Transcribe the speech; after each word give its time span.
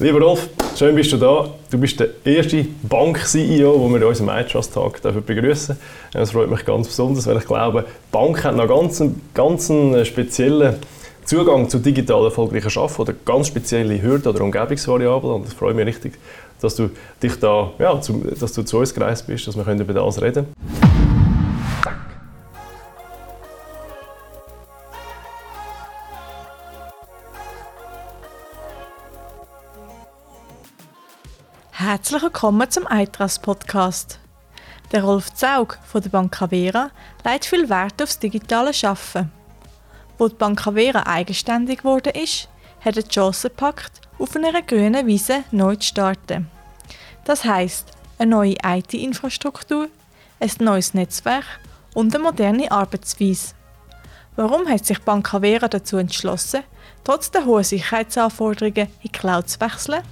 Lieber 0.00 0.20
Rolf, 0.22 0.48
schön 0.76 0.96
bist 0.96 1.12
du 1.12 1.18
da. 1.18 1.48
Du 1.70 1.78
bist 1.78 2.00
der 2.00 2.08
erste 2.24 2.66
Bank-CEO, 2.82 3.78
den 3.78 3.90
wir 3.92 3.96
in 3.98 4.02
unserem 4.02 4.28
iTrust 4.30 4.74
Tag 4.74 5.00
begrüßen 5.24 5.78
Das 6.12 6.32
freut 6.32 6.50
mich 6.50 6.64
ganz 6.64 6.88
besonders, 6.88 7.28
weil 7.28 7.36
ich 7.36 7.44
glaube, 7.44 7.82
die 7.82 8.10
Bank 8.10 8.42
hat 8.42 8.56
noch 8.56 8.66
ganz, 8.66 9.00
ganz 9.34 9.70
einen 9.70 10.04
speziellen 10.04 10.78
Zugang 11.24 11.68
zu 11.68 11.78
digital 11.78 12.24
erfolgreichen 12.24 12.76
Arbeiten 12.76 13.02
oder 13.02 13.14
ganz 13.24 13.46
spezielle 13.46 14.02
Hürden 14.02 14.26
oder 14.26 14.40
Umgebungsvariablen. 14.42 15.32
Und 15.32 15.46
es 15.46 15.54
freut 15.54 15.76
mich 15.76 15.86
richtig, 15.86 16.18
dass 16.60 16.74
du 16.74 16.90
dich 17.22 17.38
da, 17.38 17.70
ja, 17.78 17.94
dass 17.94 18.52
du 18.52 18.64
zu 18.64 18.78
uns 18.78 18.92
gereist 18.92 19.28
bist, 19.28 19.46
dass 19.46 19.56
wir 19.56 19.64
über 19.74 19.94
das 19.94 20.20
reden 20.20 20.46
können. 20.56 20.93
Herzlich 32.04 32.22
willkommen 32.22 32.70
zum 32.70 32.86
Eitras 32.86 33.38
Podcast. 33.38 34.18
Der 34.92 35.04
Rolf 35.04 35.32
Zaug 35.32 35.78
von 35.86 36.02
der 36.02 36.10
Bank 36.10 36.42
Avera 36.42 36.90
legt 37.24 37.46
viel 37.46 37.70
Wert 37.70 38.02
aufs 38.02 38.18
digitale 38.18 38.72
Arbeiten. 38.82 39.32
Wo 40.18 40.28
die 40.28 40.34
Bank 40.34 40.66
Avera 40.66 41.06
eigenständig 41.06 41.78
geworden 41.78 42.12
ist, 42.14 42.50
hat 42.84 42.98
er 42.98 43.04
die 43.04 43.08
Chance 43.08 43.48
gepackt, 43.48 44.02
auf 44.18 44.36
einer 44.36 44.60
grünen 44.60 45.06
Wiese 45.06 45.44
neu 45.50 45.76
zu 45.76 45.88
starten. 45.88 46.50
Das 47.24 47.46
heisst, 47.46 47.92
eine 48.18 48.32
neue 48.32 48.56
IT-Infrastruktur, 48.62 49.88
ein 50.40 50.50
neues 50.58 50.92
Netzwerk 50.92 51.46
und 51.94 52.14
eine 52.14 52.22
moderne 52.22 52.70
Arbeitsweise. 52.70 53.54
Warum 54.36 54.68
hat 54.68 54.84
sich 54.84 54.98
Bank 54.98 55.32
Avera 55.32 55.68
dazu 55.68 55.96
entschlossen, 55.96 56.64
trotz 57.02 57.30
der 57.30 57.46
hohen 57.46 57.64
Sicherheitsanforderungen 57.64 58.88
in 58.88 59.00
die 59.04 59.08
Cloud 59.08 59.48
zu 59.48 59.58
wechseln? 59.60 60.02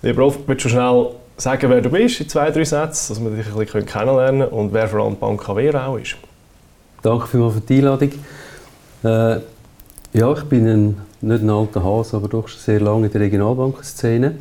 Lieber 0.00 0.22
Rolf, 0.22 0.38
willst 0.46 0.64
du 0.64 0.68
schnell 0.68 1.10
sagen, 1.36 1.70
wer 1.70 1.80
du 1.80 1.90
bist 1.90 2.20
in 2.20 2.28
zwei, 2.28 2.52
drei 2.52 2.64
Sätzen, 2.64 3.14
dass 3.14 3.20
wir 3.20 3.30
dich 3.30 3.48
ein 3.48 3.58
bisschen 3.58 3.84
kennenlernen 3.84 4.42
können 4.42 4.52
und 4.52 4.72
wer 4.72 4.86
vor 4.86 5.00
allem 5.00 5.16
Bank 5.16 5.48
Avera 5.48 5.88
auch 5.88 5.96
ist? 5.96 6.16
Danke 7.02 7.26
vielmals 7.26 7.54
für 7.54 7.60
die 7.62 7.78
Einladung. 7.78 8.12
Äh, 9.02 9.40
ja, 10.12 10.32
ich 10.32 10.44
bin 10.44 10.68
ein, 10.68 10.96
nicht 11.20 11.42
ein 11.42 11.50
alter 11.50 11.82
Hase, 11.82 12.16
aber 12.16 12.28
doch 12.28 12.46
schon 12.46 12.60
sehr 12.60 12.78
lange 12.78 13.06
in 13.06 13.12
der 13.12 13.22
Regionalbankenszene. 13.22 14.36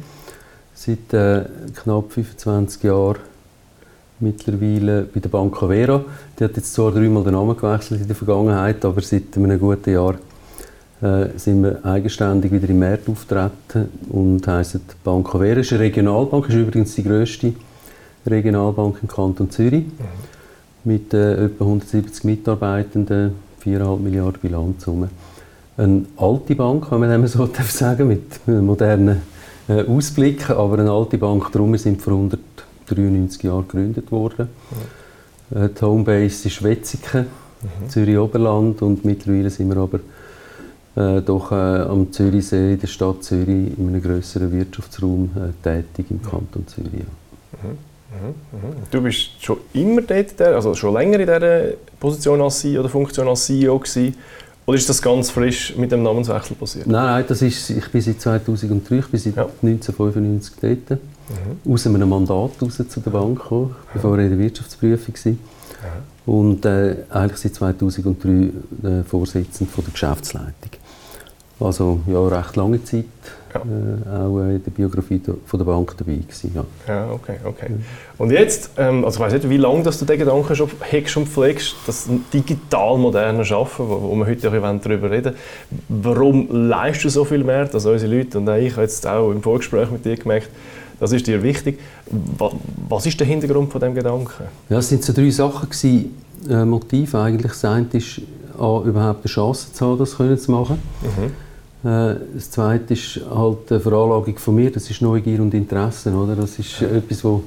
Seit 0.75 1.11
äh, 1.13 1.45
knapp 1.73 2.11
25 2.11 2.83
Jahren 2.83 3.17
mittlerweile 4.19 5.03
bei 5.11 5.19
der 5.19 5.29
Bank 5.29 5.61
Avera. 5.63 6.05
Die 6.39 6.43
hat 6.43 6.55
jetzt 6.55 6.71
zwar 6.71 6.91
dreimal 6.91 7.23
den 7.23 7.33
Namen 7.33 7.57
gewechselt 7.57 8.01
in 8.01 8.07
der 8.07 8.15
Vergangenheit, 8.15 8.85
aber 8.85 9.01
seit 9.01 9.35
einem 9.35 9.59
guten 9.59 9.91
Jahr 9.91 10.15
äh, 11.01 11.37
sind 11.37 11.63
wir 11.63 11.85
eigenständig 11.85 12.51
wieder 12.51 12.69
im 12.69 12.79
März 12.79 13.07
auftreten 13.07 13.89
und 14.09 14.47
heissen 14.47 14.81
Bank 15.03 15.33
Avera. 15.33 15.59
ist 15.59 15.71
eine 15.71 15.81
Regionalbank, 15.81 16.49
ist 16.49 16.55
übrigens 16.55 16.95
die 16.95 17.03
grösste 17.03 17.53
Regionalbank 18.25 18.97
im 19.01 19.07
Kanton 19.07 19.49
Zürich 19.51 19.85
mhm. 19.85 19.91
mit 20.83 21.13
äh, 21.13 21.45
etwa 21.45 21.65
170 21.65 22.23
Mitarbeitenden, 22.23 23.33
4,5 23.63 23.99
Milliarden 23.99 24.41
Bilanzsumme. 24.41 25.09
Eine 25.77 26.05
alte 26.17 26.55
Bank, 26.55 26.89
kann 26.89 27.01
man 27.01 27.27
so 27.27 27.47
sagen, 27.67 28.07
mit 28.07 28.47
modernen 28.47 29.21
äh, 29.67 29.83
Ausblicken, 29.83 30.55
aber 30.55 30.79
eine 30.79 30.89
alte 30.89 31.17
Bank, 31.17 31.51
darum 31.51 31.77
sind 31.77 32.01
vor 32.01 32.13
193 32.13 33.43
Jahren 33.43 33.67
gegründet 33.67 34.11
worden. 34.11 34.49
Mhm. 35.51 35.57
Äh, 35.57 35.69
die 35.69 35.81
Homebase 35.85 36.47
ist 36.47 36.63
Wetzigen, 36.63 37.27
mhm. 37.61 37.89
Zürich-Oberland 37.89 38.81
und 38.81 39.05
mittlerweile 39.05 39.51
sind 39.51 39.69
wir 39.69 39.77
aber 39.77 39.99
äh, 40.97 41.21
doch 41.21 41.51
äh, 41.51 41.55
am 41.55 42.11
Zürichsee, 42.11 42.73
in 42.73 42.79
der 42.79 42.87
Stadt 42.87 43.23
Zürich, 43.23 43.77
in 43.77 43.87
einem 43.87 44.01
größeren 44.01 44.51
Wirtschaftsraum 44.51 45.29
äh, 45.35 45.63
tätig 45.63 46.07
im 46.09 46.21
Kanton 46.21 46.65
Zürich. 46.67 46.91
Ja. 46.93 47.69
Mhm. 47.69 47.77
Mhm. 48.09 48.27
Mhm. 48.51 48.75
Du 48.89 49.01
bist 49.01 49.43
schon 49.43 49.57
immer 49.73 50.01
dort, 50.01 50.41
also 50.41 50.73
schon 50.73 50.93
länger 50.93 51.19
in 51.19 51.27
dieser 51.27 51.73
Position 51.99 52.41
als 52.41 52.59
CEO 52.59 52.79
oder 52.79 52.89
Funktion 52.89 53.27
als 53.27 53.45
CEO 53.45 53.77
gewesen, 53.77 54.15
oder 54.65 54.77
ist 54.77 54.89
das 54.89 55.01
ganz 55.01 55.29
frisch 55.29 55.77
mit 55.77 55.93
dem 55.93 56.03
Namenswechsel 56.03 56.55
passiert? 56.57 56.87
Nein, 56.87 57.05
nein, 57.05 57.25
das 57.25 57.41
ist, 57.41 57.69
ich 57.69 57.89
bin 57.89 58.01
seit 58.01 58.19
2003, 58.19 58.97
ich 58.97 59.07
bin 59.07 59.19
seit 59.19 59.35
ja. 59.37 59.43
1995 59.43 60.55
dort. 60.59 60.99
Mhm. 60.99 61.73
Aus 61.73 61.87
einem 61.87 62.09
Mandat 62.09 62.51
raus 62.61 62.83
zu 62.89 62.99
der 62.99 63.11
Bank 63.11 63.39
gekommen, 63.39 63.75
bevor 63.93 64.17
ich 64.17 64.25
in 64.25 64.29
der 64.31 64.39
Wirtschaftsprüfung 64.39 65.13
war. 65.13 65.31
Mhm. 65.31 66.33
Und 66.33 66.65
äh, 66.65 66.95
eigentlich 67.09 67.37
seit 67.37 67.55
2003 67.55 68.29
äh, 68.29 69.03
Vorsitzender 69.03 69.71
von 69.71 69.85
der 69.85 69.91
Geschäftsleitung. 69.93 70.71
Also 71.59 71.99
ja, 72.05 72.27
recht 72.27 72.55
lange 72.55 72.83
Zeit 72.83 73.05
ja. 73.53 73.61
äh, 73.61 74.25
auch 74.25 74.39
in 74.41 74.63
der 74.63 74.71
Biografie 74.71 75.19
von 75.45 75.59
der 75.59 75.65
Bank 75.65 75.95
dabei 75.97 76.17
gewesen. 76.17 76.51
Ja, 76.53 76.65
ja 76.87 77.11
okay, 77.11 77.37
okay. 77.43 77.71
Und 78.19 78.31
jetzt, 78.31 78.71
ähm, 78.77 79.03
also 79.03 79.17
ich 79.17 79.25
weiß 79.25 79.33
nicht, 79.33 79.49
wie 79.49 79.57
lange 79.57 79.81
dass 79.81 79.97
du 79.97 80.05
den 80.05 80.19
Gedanken 80.19 80.55
schon 80.55 80.69
hegst 80.81 81.17
und 81.17 81.27
pflegst, 81.27 81.75
das 81.87 82.07
digital 82.31 82.97
moderne 82.97 83.39
Arbeiten, 83.39 83.69
wo, 83.79 84.01
wo 84.01 84.15
wir 84.15 84.27
heute 84.27 84.49
auch 84.49 84.79
darüber 84.81 85.09
reden 85.09 85.33
Warum 85.89 86.47
leistest 86.69 87.05
du 87.05 87.09
so 87.09 87.25
viel 87.25 87.43
mehr 87.43 87.69
als 87.73 87.85
unsere 87.85 88.15
Leute? 88.15 88.37
Und 88.37 88.47
ich 88.49 88.73
habe 88.73 88.83
jetzt 88.83 89.07
auch 89.07 89.31
im 89.31 89.41
Vorgespräch 89.41 89.89
mit 89.89 90.05
dir 90.05 90.15
gemerkt, 90.15 90.49
das 90.99 91.11
ist 91.11 91.27
dir 91.27 91.41
wichtig. 91.41 91.79
Was 92.89 93.05
ist 93.05 93.19
der 93.19 93.27
Hintergrund 93.27 93.71
von 93.71 93.81
dem 93.81 93.93
Gedanken? 93.93 94.45
Ja, 94.69 94.79
es 94.79 94.89
sind 94.89 95.03
so 95.03 95.13
drei 95.13 95.29
Sachen 95.29 95.69
gewesen, 95.69 96.17
äh, 96.49 96.65
Motive 96.65 97.19
eigentlich. 97.19 97.51
Das 97.51 97.65
eine 97.65 97.85
ist, 97.93 98.21
A, 98.57 98.81
überhaupt 98.83 99.23
eine 99.23 99.31
Chance 99.31 99.71
zu 99.73 99.85
haben, 99.85 99.99
das 99.99 100.43
zu 100.43 100.51
machen. 100.51 100.79
Mhm 101.01 101.46
das 101.87 102.51
Zweite 102.51 102.93
ist 102.93 103.21
halt 103.33 103.69
die 103.69 103.79
Veranlagung 103.79 104.37
von 104.37 104.55
mir, 104.55 104.71
das 104.71 104.89
ist 104.89 105.01
Neugier 105.01 105.41
und 105.41 105.53
Interesse. 105.53 106.11
Oder? 106.11 106.35
Das 106.35 106.59
ist 106.59 106.81
ja. 106.81 106.87
etwas, 106.89 107.23
wo 107.23 107.43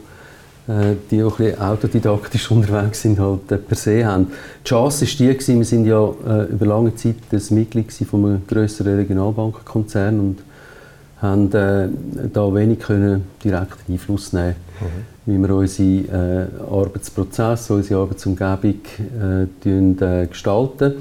äh, 0.69 0.95
die 1.11 1.23
auch 1.23 1.39
ein 1.41 1.59
autodidaktisch 1.59 2.51
unterwegs 2.51 3.03
sind, 3.03 3.19
halt 3.19 3.51
äh, 3.53 3.57
per 3.59 3.77
se 3.77 4.05
haben. 4.05 4.29
Die 4.65 4.69
Chance 4.69 5.05
war 5.05 5.13
die, 5.19 5.35
gewesen, 5.35 5.59
wir 5.59 5.65
sind 5.65 5.85
ja 5.85 6.47
über 6.51 6.67
lange 6.67 6.95
Zeit 6.95 7.17
das 7.31 7.51
Mitglied 7.51 7.93
von 7.93 8.25
einem 8.25 8.47
grösseren 8.47 8.97
Regionalbankenkonzern 8.97 10.21
und 10.21 10.39
haben 11.21 11.53
äh, 11.53 11.89
da 12.33 12.55
wenig 12.55 12.81
können 12.81 13.25
direkten 13.45 13.93
Einfluss 13.93 14.33
nehmen 14.33 14.55
mhm. 14.81 15.33
wie 15.33 15.39
wir 15.39 15.55
unsere 15.55 15.89
äh, 15.89 16.47
Arbeitsprozesse, 16.71 17.75
unsere 17.75 18.01
Arbeitsumgebung 18.01 18.81
äh, 19.65 20.27
gestalten. 20.27 20.95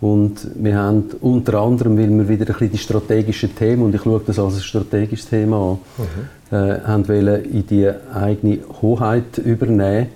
Und 0.00 0.46
wir 0.54 0.76
haben 0.76 1.04
unter 1.20 1.60
anderem, 1.60 1.98
weil 1.98 2.08
wir 2.10 2.28
wieder 2.28 2.46
ein 2.46 2.52
bisschen 2.52 2.70
die 2.70 2.78
strategischen 2.78 3.54
Themen, 3.54 3.82
und 3.82 3.94
ich 3.94 4.02
schaue 4.02 4.22
das 4.24 4.38
als 4.38 4.54
ein 4.54 4.60
strategisches 4.60 5.28
Thema 5.28 5.72
an, 5.72 5.78
mhm. 5.98 6.56
äh, 6.56 6.80
haben 6.82 7.08
wollen 7.08 7.44
in 7.44 7.66
die 7.66 7.90
eigene 8.14 8.58
Hoheit 8.80 9.38
übernehmen, 9.38 10.08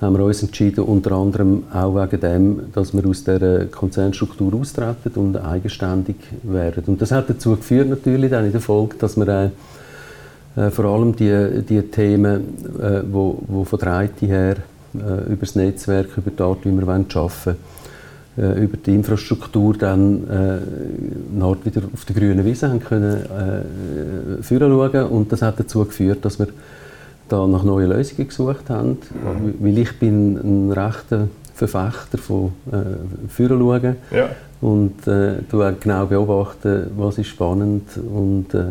haben 0.00 0.16
wir 0.16 0.24
uns 0.24 0.42
entschieden, 0.42 0.84
unter 0.84 1.12
anderem 1.12 1.64
auch 1.74 1.94
wegen 1.94 2.20
dem, 2.20 2.60
dass 2.72 2.94
wir 2.94 3.04
aus 3.06 3.24
der 3.24 3.66
Konzernstruktur 3.66 4.54
austreten 4.54 5.10
und 5.16 5.36
eigenständig 5.36 6.16
werden. 6.44 6.84
Und 6.86 7.02
das 7.02 7.10
hat 7.10 7.28
dazu 7.28 7.56
geführt 7.56 7.88
natürlich 7.88 8.30
dann 8.30 8.46
in 8.46 8.52
der 8.52 8.60
Folge, 8.60 8.96
dass 8.98 9.16
wir 9.16 9.28
äh, 9.28 9.50
äh, 10.58 10.70
vor 10.70 10.86
allem 10.86 11.14
die, 11.14 11.62
die 11.68 11.82
Themen, 11.82 12.54
äh, 12.80 13.02
wo, 13.10 13.42
wo 13.46 13.64
von 13.64 13.78
der 13.78 14.04
IT 14.04 14.20
her 14.22 14.56
äh, 14.94 15.32
über 15.32 15.40
das 15.40 15.54
Netzwerk, 15.54 16.16
über 16.16 16.30
die 16.30 16.42
Art, 16.42 16.58
wie 16.64 16.70
wir 16.70 16.82
arbeiten 16.82 17.14
wollen, 17.14 17.56
äh, 18.38 18.62
über 18.62 18.76
die 18.76 18.94
Infrastruktur 18.94 19.74
dann 19.76 20.24
äh, 20.28 20.58
wieder 21.64 21.82
auf 21.92 22.04
der 22.04 22.14
grünen 22.14 22.44
Wiese 22.44 22.68
haben 22.68 22.80
können 22.80 23.24
äh, 23.24 24.42
schauen 24.70 25.04
und 25.06 25.32
das 25.32 25.42
hat 25.42 25.58
dazu 25.58 25.84
geführt, 25.84 26.24
dass 26.24 26.38
wir 26.38 26.48
da 27.28 27.46
nach 27.46 27.64
neuen 27.64 27.90
Lösungen 27.90 28.28
gesucht 28.28 28.70
haben, 28.70 28.90
mhm. 28.90 29.54
weil 29.58 29.78
ich 29.78 29.98
bin 29.98 30.36
ein 30.36 30.72
rechter 30.72 31.28
Verfechter 31.54 32.18
von 32.18 32.52
äh, 32.70 33.28
führen 33.28 33.58
schauen 33.58 33.96
ja. 34.12 34.28
und 34.60 35.06
äh, 35.08 35.38
du 35.50 35.64
genau 35.80 36.06
beobachten, 36.06 36.92
was 36.96 37.18
ist 37.18 37.26
spannend 37.26 37.88
und 37.96 38.54
äh, 38.54 38.64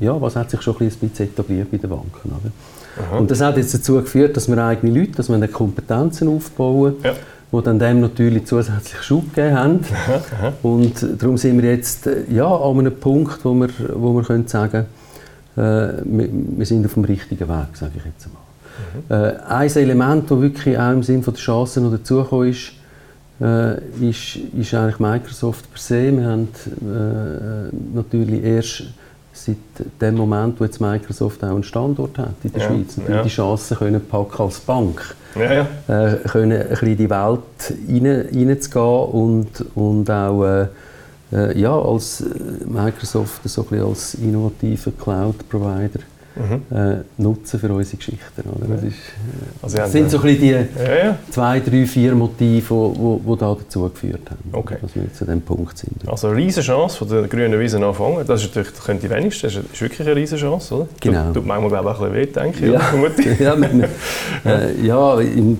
ja, 0.00 0.20
was 0.20 0.36
hat 0.36 0.50
sich 0.50 0.62
schon 0.62 0.76
ein 0.78 0.88
bisschen 0.88 1.26
etabliert 1.26 1.70
bei 1.72 1.78
den 1.78 1.90
Banken. 1.90 2.30
Oder? 2.30 3.18
Und 3.18 3.30
das 3.30 3.40
hat 3.40 3.56
jetzt 3.56 3.74
dazu 3.74 3.94
geführt, 3.94 4.36
dass 4.36 4.48
wir 4.48 4.58
eigene 4.58 4.96
Leute, 4.96 5.12
dass 5.12 5.28
wir 5.28 5.48
Kompetenzen 5.48 6.28
aufbauen. 6.28 6.94
Ja 7.02 7.14
die 7.52 7.62
dann 7.62 7.78
dem 7.78 8.00
natürlich 8.00 8.46
zusätzlich 8.46 9.02
Schub 9.02 9.34
gegeben 9.34 9.56
haben. 9.56 9.80
Und 10.62 11.04
darum 11.18 11.36
sind 11.36 11.60
wir 11.60 11.70
jetzt 11.70 12.06
äh, 12.06 12.24
ja, 12.30 12.46
an 12.46 12.78
einem 12.78 12.94
Punkt, 12.94 13.44
wo 13.44 13.54
wir, 13.54 13.68
wo 13.94 14.14
wir 14.14 14.22
können 14.22 14.46
sagen 14.46 14.86
können, 15.56 15.96
äh, 15.96 16.02
wir, 16.04 16.28
wir, 16.58 16.66
sind 16.66 16.86
auf 16.86 16.94
dem 16.94 17.04
richtigen 17.04 17.48
Weg, 17.48 17.74
sage 17.74 17.92
ich 17.96 18.04
jetzt 18.04 18.26
einmal. 18.26 19.28
Mhm. 19.30 19.38
Äh, 19.38 19.52
ein 19.52 19.70
Element, 19.76 20.30
das 20.30 20.40
wirklich 20.40 20.78
auch 20.78 20.92
im 20.92 21.02
Sinne 21.02 21.22
der 21.22 21.34
Chancen 21.34 21.84
noch 21.84 21.92
dazugekommen 21.92 22.50
ist, 22.50 22.72
äh, 23.40 23.78
ist, 24.08 24.36
ist 24.36 24.74
eigentlich 24.74 25.00
Microsoft 25.00 25.70
per 25.72 25.80
se. 25.80 26.16
Wir 26.16 26.26
haben 26.26 26.48
äh, 26.82 27.74
natürlich 27.94 28.44
erst 28.44 28.84
seit 29.44 29.56
dem 30.00 30.16
Moment, 30.16 30.60
wo 30.60 30.64
jetzt 30.64 30.80
Microsoft 30.80 31.42
auch 31.44 31.50
einen 31.50 31.62
Standort 31.62 32.18
hat 32.18 32.34
in 32.42 32.52
der 32.52 32.62
ja, 32.62 32.68
Schweiz, 32.68 32.96
natürlich 32.96 33.16
ja. 33.16 33.22
die 33.22 33.28
Chance 33.28 33.76
können 33.76 34.00
packen 34.06 34.42
als 34.42 34.60
Bank 34.60 35.14
ja, 35.34 35.52
ja. 35.52 35.66
Äh, 35.88 36.16
können 36.28 36.60
ein 36.60 36.68
bisschen 36.68 36.88
in 36.88 36.96
die 36.96 37.10
Welt 37.10 37.40
rein, 37.88 38.06
reinzugehen 38.06 39.04
und, 39.12 39.64
und 39.74 40.10
auch 40.10 40.44
äh, 40.44 40.66
äh, 41.32 41.58
ja, 41.58 41.78
als 41.78 42.24
Microsoft 42.66 43.48
so 43.48 43.66
ein 43.70 43.80
als 43.80 44.14
innovativer 44.14 44.90
Cloud-Provider 44.92 46.00
mhm. 46.40 46.76
äh, 46.76 46.96
nutzen 47.18 47.60
für 47.60 47.72
unsere 47.72 47.96
Geschichten. 47.96 48.48
Oder? 48.48 48.74
Das, 48.74 48.82
ist, 48.82 48.94
äh, 48.94 49.62
also 49.62 49.76
das 49.76 49.92
sind 49.92 50.10
so 50.10 50.18
ein 50.18 50.22
bisschen 50.22 50.40
die 50.40 50.50
ja, 50.50 51.04
ja. 51.04 51.18
zwei, 51.30 51.60
drei, 51.60 51.86
vier 51.86 52.14
Motive, 52.14 52.92
die, 52.94 53.30
die, 53.30 53.38
da 53.38 53.54
dazu 53.54 53.88
geführt 53.88 54.30
haben, 54.30 54.50
okay. 54.52 54.76
dass 54.80 54.94
wir 54.94 55.12
zu 55.12 55.24
diesem 55.24 55.42
Punkt 55.42 55.76
sind. 55.78 55.96
Also 56.06 56.28
eine 56.28 56.36
riesige 56.36 56.66
Chance 56.66 56.98
von 56.98 57.08
der 57.08 57.22
grünen 57.28 57.58
Wiese 57.58 57.84
anfangen. 57.84 58.24
Das 58.26 58.42
ist 58.42 58.48
natürlich 58.48 58.72
das 58.72 58.84
könnte 58.84 59.08
die 59.08 59.14
das 59.14 59.42
ist 59.44 59.80
wirklich 59.80 60.00
eine 60.00 60.16
riesige 60.16 60.40
Chance, 60.40 60.74
oder? 60.74 60.88
Genau. 61.00 61.32
Tut 61.32 61.46
manchmal 61.46 61.70
glaube 61.70 61.90
auch 61.90 62.00
ein 62.00 62.12
bisschen 62.12 62.44
weh, 62.44 62.50
denke 62.50 62.66
ich. 62.66 62.72
Ja, 62.72 63.44
ja, 63.50 63.56
man, 63.56 63.84
äh, 64.44 64.86
ja, 64.86 65.20
im 65.20 65.58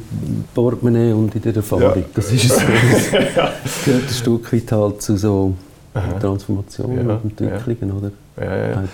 Portemonnaie 0.54 1.12
und 1.12 1.34
in 1.34 1.42
der 1.42 1.56
Erfahrung. 1.56 1.82
Ja. 1.82 2.02
Das 2.14 2.32
ist 2.32 2.48
so. 2.48 2.60
Das 3.62 3.84
gehört 3.84 4.04
ein 4.04 4.08
Stück 4.08 4.52
weit 4.52 4.72
halt 4.72 5.02
zu 5.02 5.16
so 5.16 5.54
Transformationen 6.20 7.10
und 7.10 7.40
Entwicklungen, 7.40 7.96
oder? 7.96 8.10
Ja, 8.36 8.56
ja. 8.56 8.84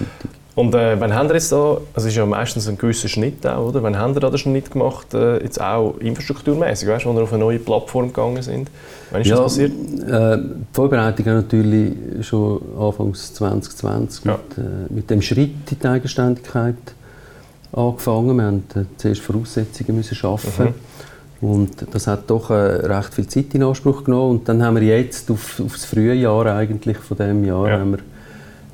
Und 0.56 0.74
äh, 0.74 0.98
wann 0.98 1.14
haben 1.14 1.28
ihr 1.28 1.34
jetzt 1.34 1.52
da, 1.52 1.76
es 1.94 2.06
ist 2.06 2.16
ja 2.16 2.24
meistens 2.24 2.66
ein 2.66 2.78
gewisser 2.78 3.08
Schnitt 3.08 3.46
auch, 3.46 3.68
oder? 3.68 3.82
Wann 3.82 3.98
haben 3.98 4.14
ihr 4.14 4.20
da 4.20 4.30
den 4.30 4.38
Schnitt 4.38 4.70
gemacht, 4.70 5.12
äh, 5.12 5.42
jetzt 5.42 5.60
auch 5.60 5.98
infrastrukturmäßig, 5.98 6.88
weißt 6.88 7.04
du, 7.04 7.10
wo 7.10 7.18
ihr 7.18 7.24
auf 7.24 7.32
eine 7.34 7.44
neue 7.44 7.58
Plattform 7.58 8.06
gegangen 8.06 8.42
sind? 8.42 8.70
Wann 9.10 9.20
ist 9.20 9.28
ja, 9.28 9.36
das 9.36 9.44
passiert? 9.44 9.72
Äh, 9.72 10.38
die 10.38 10.66
Vorbereitung 10.72 11.26
hat 11.26 11.34
natürlich 11.34 11.92
schon 12.26 12.62
Anfangs 12.80 13.34
2020 13.34 14.24
ja. 14.24 14.32
mit, 14.32 14.58
äh, 14.58 14.94
mit 14.94 15.10
dem 15.10 15.20
Schritt 15.20 15.70
in 15.70 15.78
die 15.78 15.86
Eigenständigkeit 15.86 16.74
angefangen. 17.72 18.38
Wir 18.38 18.50
mussten 18.50 18.80
äh, 18.80 18.84
zuerst 18.96 19.20
Voraussetzungen 19.20 19.94
müssen 19.94 20.14
schaffen. 20.14 20.74
Mhm. 21.42 21.48
Und 21.48 21.86
das 21.92 22.06
hat 22.06 22.30
doch 22.30 22.48
äh, 22.48 22.54
recht 22.54 23.12
viel 23.12 23.26
Zeit 23.26 23.54
in 23.54 23.62
Anspruch 23.62 24.04
genommen. 24.04 24.38
Und 24.38 24.48
dann 24.48 24.62
haben 24.62 24.76
wir 24.76 24.82
jetzt 24.84 25.30
auf, 25.30 25.60
auf 25.60 25.74
das 25.74 25.84
frühe 25.84 26.14
Jahr 26.14 26.46
eigentlich 26.46 26.96
von 26.96 27.18
diesem 27.18 27.44
Jahr 27.44 27.68
ja. 27.68 27.78
haben 27.78 27.90
wir 27.90 27.98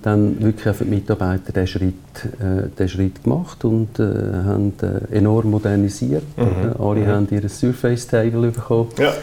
dann 0.02 0.42
wirklich 0.42 0.76
für 0.76 0.84
die 0.84 0.90
Mitarbeiter 0.90 1.52
den 1.52 1.66
Schritt, 1.66 1.94
äh, 2.40 2.68
den 2.76 2.88
Schritt 2.88 3.22
gemacht 3.22 3.64
und 3.64 3.98
äh, 3.98 4.02
haben 4.02 4.74
äh, 4.82 5.16
enorm 5.16 5.50
modernisiert. 5.50 6.24
Mhm. 6.36 6.74
Alle 6.78 7.00
mhm. 7.00 7.06
haben 7.06 7.26
ihr 7.30 7.48
Surface 7.48 8.06
Table 8.06 8.50
bekommen. 8.50 8.90
Ja. 8.98 9.14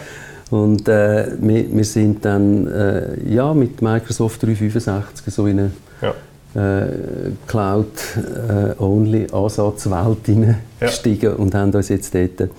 Und 0.50 0.88
äh, 0.88 1.28
wir, 1.40 1.72
wir, 1.72 1.84
sind 1.84 2.26
dann 2.26 2.66
äh, 2.68 3.30
ja, 3.30 3.54
mit 3.54 3.80
Microsoft 3.82 4.42
365 4.42 5.34
so 5.34 5.46
in 5.46 5.60
eine 5.60 5.72
ja. 6.02 6.14
Äh, 6.56 6.88
Cloud-Only-Ansatzwelt 7.46 10.26
hineingestiegen 10.26 11.30
ja. 11.30 11.36
und 11.36 11.54
haben 11.54 11.72
uns 11.72 11.90
jetzt 11.90 12.16
dort 12.16 12.50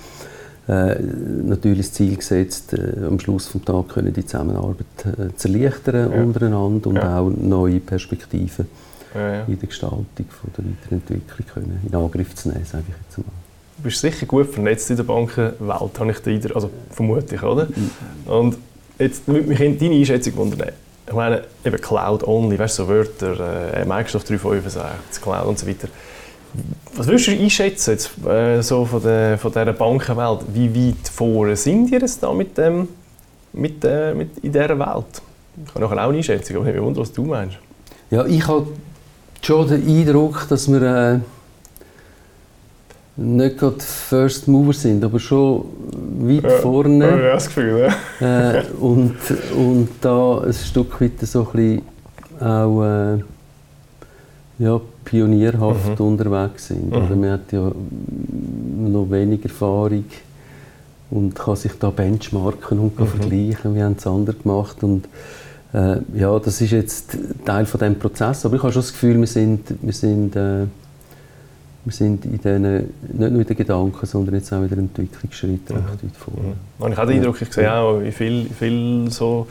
äh, 0.68 0.96
natürlich 1.00 1.86
das 1.86 1.94
Ziel 1.94 2.16
gesetzt, 2.16 2.74
äh, 2.74 3.04
am 3.06 3.18
Schluss 3.18 3.50
des 3.50 3.62
Tages 3.62 3.92
können 3.92 4.12
die 4.12 4.24
Zusammenarbeit 4.24 4.86
äh, 5.04 5.34
zu 5.36 5.48
erleichtern 5.48 6.12
ja. 6.12 6.22
untereinander 6.22 6.86
und 6.88 6.96
ja. 6.96 7.20
auch 7.20 7.30
neue 7.30 7.80
Perspektiven 7.80 8.66
ja, 9.14 9.44
in 9.44 9.58
der 9.58 9.68
Gestaltung 9.68 10.06
von 10.16 10.50
der 10.56 10.64
Weiterentwicklung 10.64 11.46
können 11.52 11.80
in 11.86 11.94
Angriff 11.94 12.34
zu 12.34 12.50
nehmen, 12.50 12.64
sage 12.64 12.84
ich 12.88 12.94
jetzt 12.94 13.18
mal. 13.18 13.32
Du 13.78 13.84
bist 13.84 14.00
sicher 14.00 14.26
gut 14.26 14.52
vernetzt 14.52 14.90
in 14.90 14.96
der 14.96 15.04
Bankenwelt, 15.04 15.98
habe 15.98 16.10
ich 16.10 16.18
den 16.18 16.52
also 16.54 16.70
vermutlich, 16.90 17.42
oder? 17.42 17.66
Mhm. 17.66 17.90
Und 18.30 18.58
jetzt 18.98 19.26
würde 19.26 19.48
mich 19.48 19.58
deine 19.58 19.94
Einschätzung 19.94 20.36
wundern. 20.36 20.68
Ich 21.06 21.14
meine, 21.14 21.42
eben 21.64 21.80
Cloud 21.80 22.22
Only, 22.24 22.58
weißt 22.58 22.78
du, 22.78 22.82
so 22.84 22.88
Wörter, 22.88 23.74
äh, 23.74 23.84
Microsoft 23.84 24.28
365, 24.28 25.22
Cloud 25.22 25.46
und 25.46 25.58
so 25.58 25.66
weiter. 25.66 25.88
Was 26.97 27.06
würdest 27.06 27.29
du 27.29 27.32
einschätzen 27.32 27.91
jetzt, 27.93 28.11
äh, 28.26 28.61
so 28.62 28.85
von, 28.85 29.02
der, 29.02 29.38
von 29.38 29.52
dieser 29.52 29.73
Bankenwelt? 29.73 30.41
Wie 30.52 30.75
weit 30.75 31.08
vor 31.08 31.55
sind 31.56 31.91
ihr 31.91 32.00
jetzt 32.00 32.23
da 32.23 32.32
mit 32.32 32.56
dem, 32.58 32.88
mit, 33.52 33.85
äh, 33.85 34.14
mit 34.14 34.38
in 34.38 34.52
dieser 34.52 34.79
Welt? 34.79 35.23
Ich 35.64 35.75
habe 35.75 35.81
nachher 35.81 35.97
auch 35.97 36.08
eine 36.08 36.19
Einschätzung, 36.19 36.56
aber 36.56 36.67
ich 36.67 36.75
mich 36.75 36.82
wundern, 36.82 37.02
was 37.02 37.12
du 37.12 37.25
meinst. 37.25 37.56
Ja, 38.11 38.26
ich 38.26 38.47
habe 38.47 38.67
schon 39.43 39.69
den 39.69 39.87
Eindruck, 39.87 40.47
dass 40.49 40.70
wir 40.70 40.82
äh, 40.82 41.19
nicht 43.17 43.58
gerade 43.58 43.81
First 43.81 44.49
Mover 44.49 44.73
sind, 44.73 45.05
aber 45.05 45.19
schon 45.20 45.64
weit 46.20 46.44
ja, 46.44 46.50
vorne. 46.58 47.08
Ja, 47.08 47.35
das 47.35 47.46
Gefühl, 47.46 47.93
ja. 48.20 48.53
äh, 48.53 48.64
und, 48.81 49.17
und 49.55 49.88
da 50.00 50.41
ein 50.41 50.53
Stück 50.53 51.00
weit 51.00 51.20
so 51.20 51.41
ein 51.41 51.53
bisschen 51.53 51.82
auch 52.41 52.82
äh, 52.82 53.19
ja, 54.58 54.81
pionierhaft 55.05 55.99
mhm. 55.99 56.06
unterwegs 56.06 56.69
sind. 56.69 56.91
Mhm. 56.91 56.97
Oder 56.97 57.17
man 57.17 57.31
hat 57.31 57.52
ja 57.52 57.73
noch 58.91 59.11
wenig 59.11 59.44
Erfahrung 59.44 60.05
und 61.11 61.35
kann 61.35 61.56
sich 61.56 61.73
da 61.79 61.91
benchmarken 61.91 62.79
und 62.79 62.99
mhm. 62.99 63.06
vergleichen, 63.06 63.75
wie 63.75 63.82
haben 63.82 63.97
es 63.99 64.06
andere 64.06 64.37
gemacht. 64.37 64.82
Und, 64.82 65.06
äh, 65.73 65.97
ja, 66.14 66.38
das 66.38 66.61
ist 66.61 66.70
jetzt 66.70 67.17
Teil 67.44 67.67
von 67.67 67.81
dem 67.81 67.99
Prozess. 67.99 68.44
Aber 68.47 68.56
ich 68.56 68.62
habe 68.62 68.73
schon 68.73 68.82
das 68.82 68.93
Gefühl, 68.93 69.19
wir 69.19 69.26
sind, 69.26 69.75
wir 69.82 69.93
sind, 69.93 70.37
äh, 70.37 70.67
wir 71.85 71.93
sind 71.93 72.25
in 72.26 72.41
denen, 72.41 72.93
nicht 73.12 73.31
nur 73.31 73.41
in 73.41 73.46
den 73.46 73.56
Gedanken, 73.56 74.06
sondern 74.06 74.35
jetzt 74.35 74.53
auch 74.53 74.62
in 74.62 74.69
der 74.69 74.79
Entwicklungsschritt 74.79 75.70
mhm. 75.70 75.76
recht 75.76 76.05
weit 76.05 76.17
vor. 76.17 76.35
Mhm. 76.35 76.85
Und 76.85 76.93
ich 76.93 76.99
habe 76.99 77.12
den 77.12 77.20
Eindruck, 77.20 77.43
ich 77.43 77.53
sehe 77.53 77.73
auch, 77.73 78.00
wie 78.00 78.12
viel, 78.12 78.46
viel 78.50 79.11
so 79.11 79.46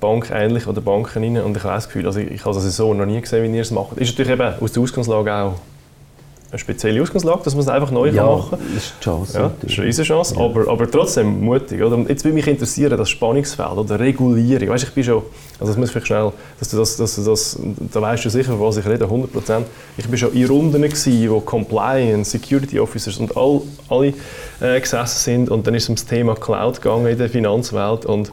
Bank 0.00 0.30
ähnlich 0.32 0.66
oder 0.66 0.80
Banken 0.80 1.22
rein 1.22 1.42
und 1.42 1.56
ich 1.56 1.64
habe 1.64 1.74
das 1.74 1.86
Gefühl, 1.86 2.06
also 2.06 2.20
ich, 2.20 2.30
ich 2.30 2.44
habe 2.44 2.54
das 2.54 2.76
so 2.76 2.94
noch 2.94 3.06
nie 3.06 3.20
gesehen, 3.20 3.50
wie 3.50 3.56
ihr 3.56 3.62
es 3.62 3.70
macht. 3.70 3.96
Ist 3.96 4.10
natürlich 4.10 4.32
eben 4.32 4.54
aus 4.60 4.72
der 4.72 4.82
Ausgangslage 4.82 5.32
auch 5.32 5.54
eine 6.50 6.58
spezielle 6.58 7.02
Ausgangslage, 7.02 7.42
dass 7.44 7.54
man 7.54 7.60
es 7.60 7.68
einfach 7.68 7.90
neu 7.90 8.08
ja, 8.08 8.24
machen 8.24 8.50
kann. 8.50 8.60
das 8.74 8.84
ist 8.84 8.92
eine 8.94 9.02
Chance. 9.02 9.38
Ja, 9.38 9.50
das 9.60 9.70
ist 9.70 9.78
eine 9.78 9.86
riesige 9.88 10.08
Chance, 10.08 10.34
ja. 10.34 10.44
aber, 10.44 10.68
aber 10.68 10.90
trotzdem 10.90 11.44
mutig. 11.44 11.82
Oder? 11.82 11.94
Und 11.94 12.08
jetzt 12.08 12.24
würde 12.24 12.34
mich 12.34 12.46
interessieren, 12.46 12.96
das 12.96 13.10
Spannungsfeld 13.10 13.76
oder 13.76 14.00
Regulierung. 14.00 14.70
Weißt, 14.70 14.84
ich 14.84 14.94
bin 14.94 15.04
schon, 15.04 15.22
also 15.60 15.72
das 15.72 15.76
muss 15.76 15.94
ich 15.94 16.06
schnell, 16.06 16.32
dass 16.58 16.70
du 16.70 16.78
das, 16.78 16.96
dass 16.96 17.16
du 17.16 17.24
das, 17.24 17.58
da 17.92 18.00
weißt 18.00 18.24
du 18.24 18.30
sicher, 18.30 18.52
von 18.52 18.60
was 18.60 18.78
ich 18.78 18.86
rede, 18.86 19.04
100 19.04 19.30
Ich 19.98 20.08
bin 20.08 20.16
schon 20.16 20.32
in 20.32 20.46
Runden 20.46 20.80
gewesen, 20.80 21.30
wo 21.30 21.40
Compliance, 21.40 22.30
Security 22.30 22.80
Officers 22.80 23.18
und 23.18 23.36
all, 23.36 23.60
alle 23.90 24.14
äh, 24.60 24.80
gesessen 24.80 25.18
sind 25.18 25.50
und 25.50 25.66
dann 25.66 25.74
ist 25.74 25.82
es 25.82 25.88
ums 25.90 26.06
Thema 26.06 26.34
Cloud 26.34 26.80
gegangen 26.80 27.08
in 27.08 27.18
der 27.18 27.28
Finanzwelt 27.28 28.06
und 28.06 28.32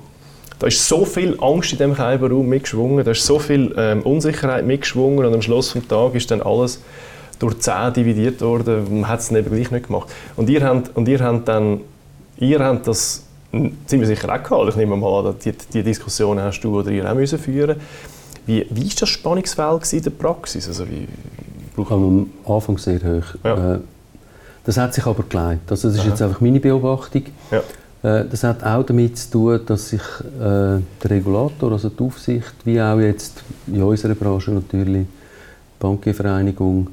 da 0.59 0.67
ist 0.67 0.87
so 0.87 1.05
viel 1.05 1.37
Angst 1.41 1.73
in 1.73 1.77
diesem 1.77 1.95
Kälberraum 1.95 2.47
mitgeschwungen, 2.47 3.03
da 3.03 3.11
ist 3.11 3.25
so 3.25 3.39
viel 3.39 3.73
ähm, 3.77 4.01
Unsicherheit 4.03 4.65
mitgeschwungen 4.65 5.25
und 5.25 5.33
am 5.33 5.41
Schluss 5.41 5.73
des 5.73 5.87
Tages 5.87 6.23
ist 6.23 6.31
dann 6.31 6.41
alles 6.41 6.81
durch 7.39 7.59
10 7.59 7.93
dividiert 7.93 8.41
worden, 8.41 9.01
man 9.01 9.09
hat 9.09 9.19
es 9.19 9.31
eben 9.31 9.53
gleich 9.53 9.71
nicht 9.71 9.87
gemacht. 9.87 10.09
Und 10.37 10.49
ihr 10.49 10.63
habt, 10.63 10.95
und 10.95 11.07
ihr 11.07 11.19
habt 11.19 11.47
dann, 11.47 11.81
ihr 12.37 12.59
habt 12.59 12.87
das 12.87 13.23
ziemlich 13.85 14.07
sicher 14.07 14.33
auch 14.33 14.41
gehabt, 14.41 14.69
ich 14.69 14.75
nehme 14.75 14.95
mal 14.95 15.27
an, 15.27 15.35
die, 15.43 15.53
die 15.73 15.83
Diskussion 15.83 16.39
hast 16.39 16.61
du 16.61 16.79
oder 16.79 16.91
ihr 16.91 17.09
auch 17.09 17.15
müssen 17.15 17.39
führen 17.39 17.75
wie, 18.45 18.65
wie 18.69 18.87
ist 18.87 19.01
das 19.01 19.09
Spannungsfeld 19.09 19.93
in 19.93 20.03
der 20.03 20.09
Praxis? 20.11 20.67
Also 20.67 20.85
wie, 20.87 21.07
am 21.77 22.29
Anfang 22.45 22.77
sehr 22.77 22.99
hoch. 22.99 23.35
Ja. 23.43 23.75
Äh, 23.75 23.79
das 24.65 24.77
hat 24.77 24.93
sich 24.93 25.05
aber 25.05 25.23
geleitet. 25.23 25.69
Also 25.69 25.87
das 25.87 25.97
ist 25.97 26.03
Aha. 26.03 26.09
jetzt 26.09 26.21
einfach 26.21 26.41
meine 26.41 26.59
Beobachtung. 26.59 27.23
Ja. 27.51 27.61
Äh, 28.05 28.25
das 28.29 28.43
hat 28.43 28.63
auch 28.63 28.83
damit 28.83 29.17
zu 29.17 29.31
tun, 29.31 29.59
dass 29.65 29.89
sich 29.89 30.01
äh, 30.39 30.39
der 30.39 31.09
Regulator, 31.09 31.71
also 31.71 31.89
die 31.89 32.03
Aufsicht, 32.03 32.53
wie 32.63 32.79
auch 32.79 32.99
jetzt 32.99 33.43
in 33.65 33.81
unserer 33.81 34.13
Branche 34.13 34.51
natürlich 34.51 35.05
die 35.05 35.79
Bankenvereinigung, 35.79 36.87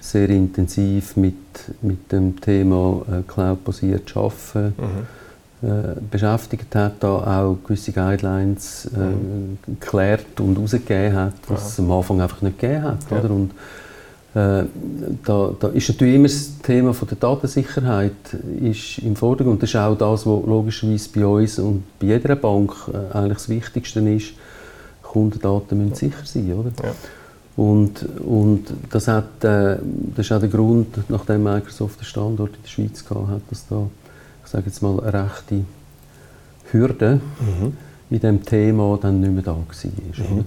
sehr 0.00 0.28
intensiv 0.30 1.16
mit, 1.16 1.34
mit 1.80 2.10
dem 2.10 2.40
Thema 2.40 3.02
äh, 3.10 3.22
Cloud-basiert 3.26 4.16
Arbeiten 4.16 4.74
mhm. 5.62 5.68
äh, 5.68 6.00
beschäftigt 6.10 6.74
hat, 6.74 6.94
da 7.00 7.08
auch 7.08 7.56
gewisse 7.64 7.92
Guidelines 7.92 8.88
äh, 8.94 8.98
mhm. 8.98 9.58
geklärt 9.66 10.40
und 10.40 10.56
herausgegeben 10.56 11.16
hat, 11.16 11.34
was 11.48 11.72
es 11.72 11.80
am 11.80 11.90
Anfang 11.90 12.20
einfach 12.20 12.42
nicht 12.42 12.58
gegeben 12.58 12.82
hat. 12.82 13.10
Ja. 13.10 13.18
Oder? 13.18 13.30
Und, 13.30 13.50
da, 14.34 14.64
da, 15.60 15.68
ist 15.68 15.90
natürlich 15.90 16.14
immer 16.14 16.28
das 16.28 16.58
Thema 16.62 16.94
von 16.94 17.08
der 17.08 17.18
Datensicherheit 17.18 18.12
ist 18.62 18.98
im 18.98 19.14
Vordergrund. 19.14 19.62
Das 19.62 19.68
ist 19.68 19.76
auch 19.76 19.96
das, 19.96 20.24
was 20.24 20.46
logischerweise 20.46 21.10
bei 21.14 21.26
uns 21.26 21.58
und 21.58 21.82
bei 21.98 22.06
jeder 22.06 22.34
Bank 22.36 22.72
äh, 22.92 23.14
eigentlich 23.14 23.38
das 23.38 23.48
Wichtigste 23.50 24.00
ist. 24.00 24.32
Kundendaten 25.02 25.76
müssen 25.76 25.94
sicher 25.94 26.24
sein, 26.24 26.50
oder? 26.54 26.70
Ja. 26.82 26.94
Und, 27.56 28.06
und 28.20 28.64
das, 28.90 29.08
hat, 29.08 29.44
äh, 29.44 29.76
das 30.16 30.26
ist 30.26 30.32
auch 30.32 30.40
der 30.40 30.48
Grund, 30.48 31.10
nachdem 31.10 31.42
Microsoft 31.42 32.00
den 32.00 32.06
Standort 32.06 32.56
in 32.56 32.62
der 32.62 32.68
Schweiz 32.68 33.04
hatte, 33.04 33.28
hat, 33.28 33.42
dass 33.50 33.66
da, 33.68 33.86
ich 34.42 34.50
sage 34.50 34.64
jetzt 34.66 34.80
mal, 34.80 34.98
eine 35.00 35.24
rechte 35.24 35.64
Hürde 36.70 37.20
mhm. 37.40 37.76
in 38.08 38.20
diesem 38.20 38.42
Thema 38.46 38.98
dann 39.02 39.20
nicht 39.20 39.32
mehr 39.32 39.42
da 39.42 39.50
war. 39.50 39.56
Mhm. 39.58 40.44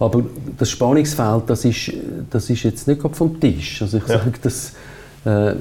Aber 0.00 0.24
das 0.58 0.70
Spannungsfeld, 0.70 1.42
das 1.46 1.64
ist, 1.66 1.92
das 2.30 2.48
ist 2.48 2.62
jetzt 2.62 2.88
nicht 2.88 3.02
vom 3.12 3.38
Tisch. 3.38 3.82
Also 3.82 3.98
ich 3.98 4.08
ja. 4.08 4.18
sage, 4.18 4.32
das 4.40 4.72
äh, 5.26 5.52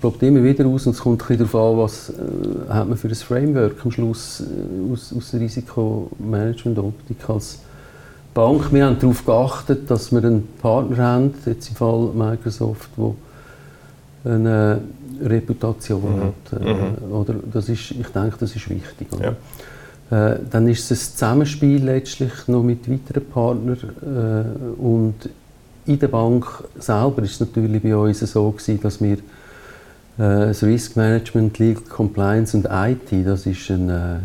probiert 0.00 0.22
immer 0.22 0.44
wieder 0.44 0.64
aus 0.66 0.86
und 0.86 0.92
es 0.92 1.00
kommt 1.00 1.28
ein 1.28 1.38
darauf 1.38 1.54
an, 1.56 1.76
was 1.78 2.10
äh, 2.10 2.72
hat 2.72 2.88
man 2.88 2.96
für 2.96 3.08
ein 3.08 3.14
Framework 3.16 3.74
am 3.84 3.90
Schluss 3.90 4.40
äh, 4.40 4.92
aus, 4.92 5.12
aus 5.12 5.34
Risikomanagement-Optik 5.34 7.28
als 7.28 7.58
Bank. 8.32 8.72
Wir 8.72 8.86
haben 8.86 9.00
darauf 9.00 9.24
geachtet, 9.24 9.90
dass 9.90 10.12
wir 10.12 10.22
einen 10.22 10.46
Partner 10.62 10.96
haben, 10.98 11.34
jetzt 11.44 11.68
im 11.68 11.74
Fall 11.74 12.10
Microsoft, 12.14 12.90
der 12.96 14.32
eine 14.32 14.80
Reputation 15.24 16.02
mhm. 16.02 16.22
hat. 16.22 16.60
Äh, 16.60 16.72
mhm. 16.72 17.12
Oder 17.12 17.34
das 17.52 17.68
ist, 17.68 17.90
ich 17.90 18.06
denke, 18.06 18.36
das 18.38 18.54
ist 18.54 18.70
wichtig. 18.70 19.08
Ja. 19.20 19.34
Äh, 20.10 20.36
dann 20.50 20.68
ist 20.68 20.90
es 20.90 20.90
ein 20.90 21.12
Zusammenspiel 21.12 21.82
letztlich 21.84 22.32
noch 22.46 22.62
mit 22.62 22.88
weiteren 22.90 23.28
Partnern 23.28 23.78
äh, 24.02 24.80
und 24.80 25.14
in 25.86 25.98
der 25.98 26.08
Bank 26.08 26.46
selber 26.78 27.22
ist 27.22 27.32
es 27.32 27.40
natürlich 27.40 27.82
bei 27.82 27.96
uns 27.96 28.20
so 28.20 28.50
gewesen, 28.50 28.80
dass 28.82 29.00
wir 29.00 29.14
äh, 29.14 29.18
das 30.16 30.62
Risk 30.62 30.96
Management, 30.96 31.58
Legal 31.58 31.82
Compliance 31.84 32.56
und 32.56 32.68
IT, 32.70 33.26
das 33.26 33.46
ist 33.46 33.68
ein, 33.70 33.88
äh, 33.88 34.16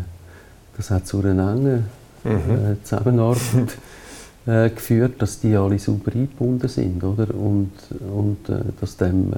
das 0.76 0.90
hat 0.90 1.06
zu 1.06 1.20
einer 1.20 1.52
engen 1.52 1.86
mhm. 2.22 2.30
äh, 2.30 2.82
Zusammenarbeit 2.84 3.76
äh, 4.46 4.70
geführt, 4.70 5.20
dass 5.20 5.40
die 5.40 5.56
alle 5.56 5.80
super 5.80 6.12
eingebunden 6.12 6.68
sind, 6.68 7.02
oder? 7.02 7.34
Und, 7.34 7.72
und 8.12 8.38
dass 8.80 8.96
dem 8.96 9.32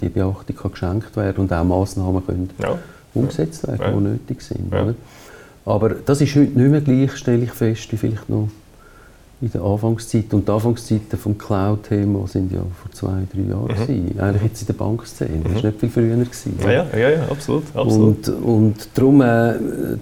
die 0.00 0.08
Beachtung 0.08 0.56
kann 0.56 0.70
geschenkt 0.72 1.16
werden 1.16 1.38
und 1.38 1.52
auch 1.52 1.64
Massnahmen 1.64 2.24
können 2.26 2.50
ja. 2.60 2.76
umgesetzt 3.14 3.66
werden, 3.68 3.80
ja. 3.80 3.90
die 3.92 4.00
nötig 4.00 4.42
sind, 4.42 4.72
ja. 4.72 4.94
Aber 5.64 5.90
das 5.90 6.20
ist 6.20 6.34
heute 6.34 6.58
nicht 6.58 6.70
mehr 6.70 6.80
gleich, 6.80 7.16
stelle 7.16 7.44
ich 7.44 7.52
fest, 7.52 7.92
wie 7.92 7.96
vielleicht 7.96 8.28
noch 8.28 8.48
in 9.40 9.50
der 9.50 9.62
Anfangszeit. 9.62 10.32
Und 10.32 10.46
die 10.46 10.52
Anfangszeiten 10.52 11.08
des 11.10 11.38
Cloud-Thema 11.38 12.26
sind 12.28 12.52
ja 12.52 12.60
vor 12.60 12.92
zwei, 12.92 13.22
drei 13.32 13.42
Jahren. 13.48 14.12
Mhm. 14.12 14.20
Eigentlich 14.20 14.42
jetzt 14.42 14.60
in 14.62 14.66
der 14.66 14.74
Bankszene. 14.74 15.30
Mhm. 15.30 15.44
Das 15.44 15.54
war 15.54 15.70
nicht 15.70 15.80
viel 15.80 15.88
früher. 15.88 16.16
Gewesen, 16.16 16.58
ja, 16.62 16.70
ja, 16.70 16.86
ja, 16.96 17.10
ja, 17.10 17.22
absolut. 17.30 17.64
absolut. 17.74 18.28
Und, 18.28 18.44
und 18.44 18.88
darum 18.94 19.20
äh, 19.22 19.54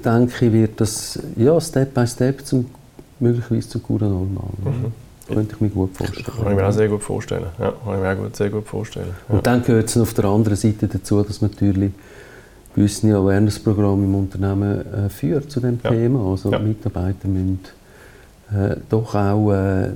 denke 0.05 0.47
ich, 0.47 0.53
wird 0.53 0.81
das 0.81 1.19
ja, 1.37 1.61
Step 1.61 1.95
by 1.95 2.07
Step 2.07 2.45
zum, 2.45 2.67
möglicherweise 3.21 3.69
zum 3.69 3.83
guten 3.83 4.09
Normal. 4.09 4.50
Mhm. 4.65 4.93
Könnte 5.33 5.55
ich 5.55 5.61
mir 5.61 5.69
gut 5.69 5.95
vorstellen. 5.95 6.25
Kann 6.25 6.50
ich 6.53 6.57
mir 6.57 6.67
auch 6.67 6.73
sehr 6.73 6.88
gut 6.88 7.03
vorstellen. 7.03 7.45
Ja, 7.59 7.75
kann 7.85 7.95
ich 7.95 8.00
mir 8.00 8.27
auch 8.27 8.35
sehr 8.35 8.50
gut 8.50 8.67
vorstellen. 8.67 9.11
Ja. 9.29 9.35
Und 9.35 9.47
dann 9.47 9.62
gehört 9.62 9.88
es 9.88 9.99
auf 9.99 10.15
der 10.15 10.25
anderen 10.25 10.57
Seite 10.57 10.88
dazu, 10.88 11.23
dass 11.23 11.43
natürlich 11.43 11.93
gewisse 12.75 13.14
Awareness-Programme 13.14 14.04
im 14.04 14.14
Unternehmen 14.14 14.80
äh, 14.92 15.08
führt 15.08 15.50
zu 15.50 15.60
dem 15.60 15.78
ja. 15.82 15.90
Thema. 15.90 16.30
Also 16.30 16.50
ja. 16.52 16.58
Mitarbeiter 16.58 17.28
müssen 17.28 17.60
äh, 18.52 18.76
doch 18.88 19.14
auch 19.14 19.52
äh, 19.52 19.90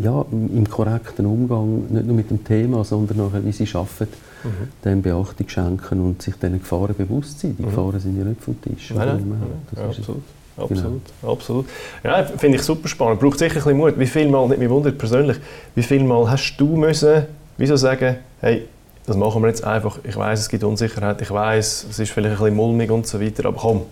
ja, 0.00 0.24
im 0.30 0.68
korrekten 0.68 1.26
Umgang, 1.26 1.86
nicht 1.90 2.06
nur 2.06 2.14
mit 2.14 2.30
dem 2.30 2.44
Thema, 2.44 2.84
sondern 2.84 3.16
nachher, 3.16 3.44
wie 3.44 3.52
sie 3.52 3.68
arbeiten, 3.74 4.08
mhm. 4.44 4.68
dem 4.84 5.02
Beachtung 5.02 5.48
schenken 5.48 6.00
und 6.00 6.22
sich 6.22 6.34
diesen 6.36 6.60
Gefahren 6.60 6.94
bewusst 6.96 7.40
sein. 7.40 7.56
Die 7.58 7.62
mhm. 7.62 7.66
Gefahren 7.66 7.98
sind 7.98 8.16
ja 8.16 8.24
nicht 8.24 8.40
vom 8.42 8.60
Tisch. 8.62 8.92
Nein, 8.94 9.08
nein, 9.08 9.28
nein. 9.28 9.40
Ja, 9.76 9.84
absolut. 9.86 10.22
Absolut, 10.56 11.00
genau. 11.20 11.32
absolut. 11.32 11.66
Ja, 12.04 12.22
finde 12.24 12.58
ich 12.58 12.62
super 12.62 12.86
spannend. 12.86 13.20
Braucht 13.20 13.38
sicher 13.38 13.56
ein 13.56 13.62
bisschen 13.62 13.76
Mut. 13.76 13.98
Wie 13.98 14.06
viel 14.06 14.28
Mal, 14.28 14.46
nicht 14.48 14.58
mich 14.58 14.68
wundert 14.68 14.98
persönlich, 14.98 15.38
wie 15.74 15.82
viel 15.82 16.04
Mal 16.04 16.30
hast 16.30 16.56
du 16.58 16.76
müssen, 16.76 17.24
wieso 17.56 17.76
sagen, 17.76 18.16
hey, 18.40 18.66
das 19.10 19.16
machen 19.16 19.42
wir 19.42 19.48
jetzt 19.48 19.64
einfach. 19.64 19.98
Ich 20.04 20.16
weiß, 20.16 20.38
es 20.38 20.48
gibt 20.48 20.62
Unsicherheit, 20.62 21.20
ich 21.20 21.32
weiß, 21.32 21.86
es 21.90 21.98
ist 21.98 22.12
vielleicht 22.12 22.36
ein 22.36 22.38
bisschen 22.38 22.54
mulmig 22.54 22.92
und 22.92 23.08
so 23.08 23.20
weiter, 23.20 23.46
aber 23.46 23.58
komm, 23.58 23.82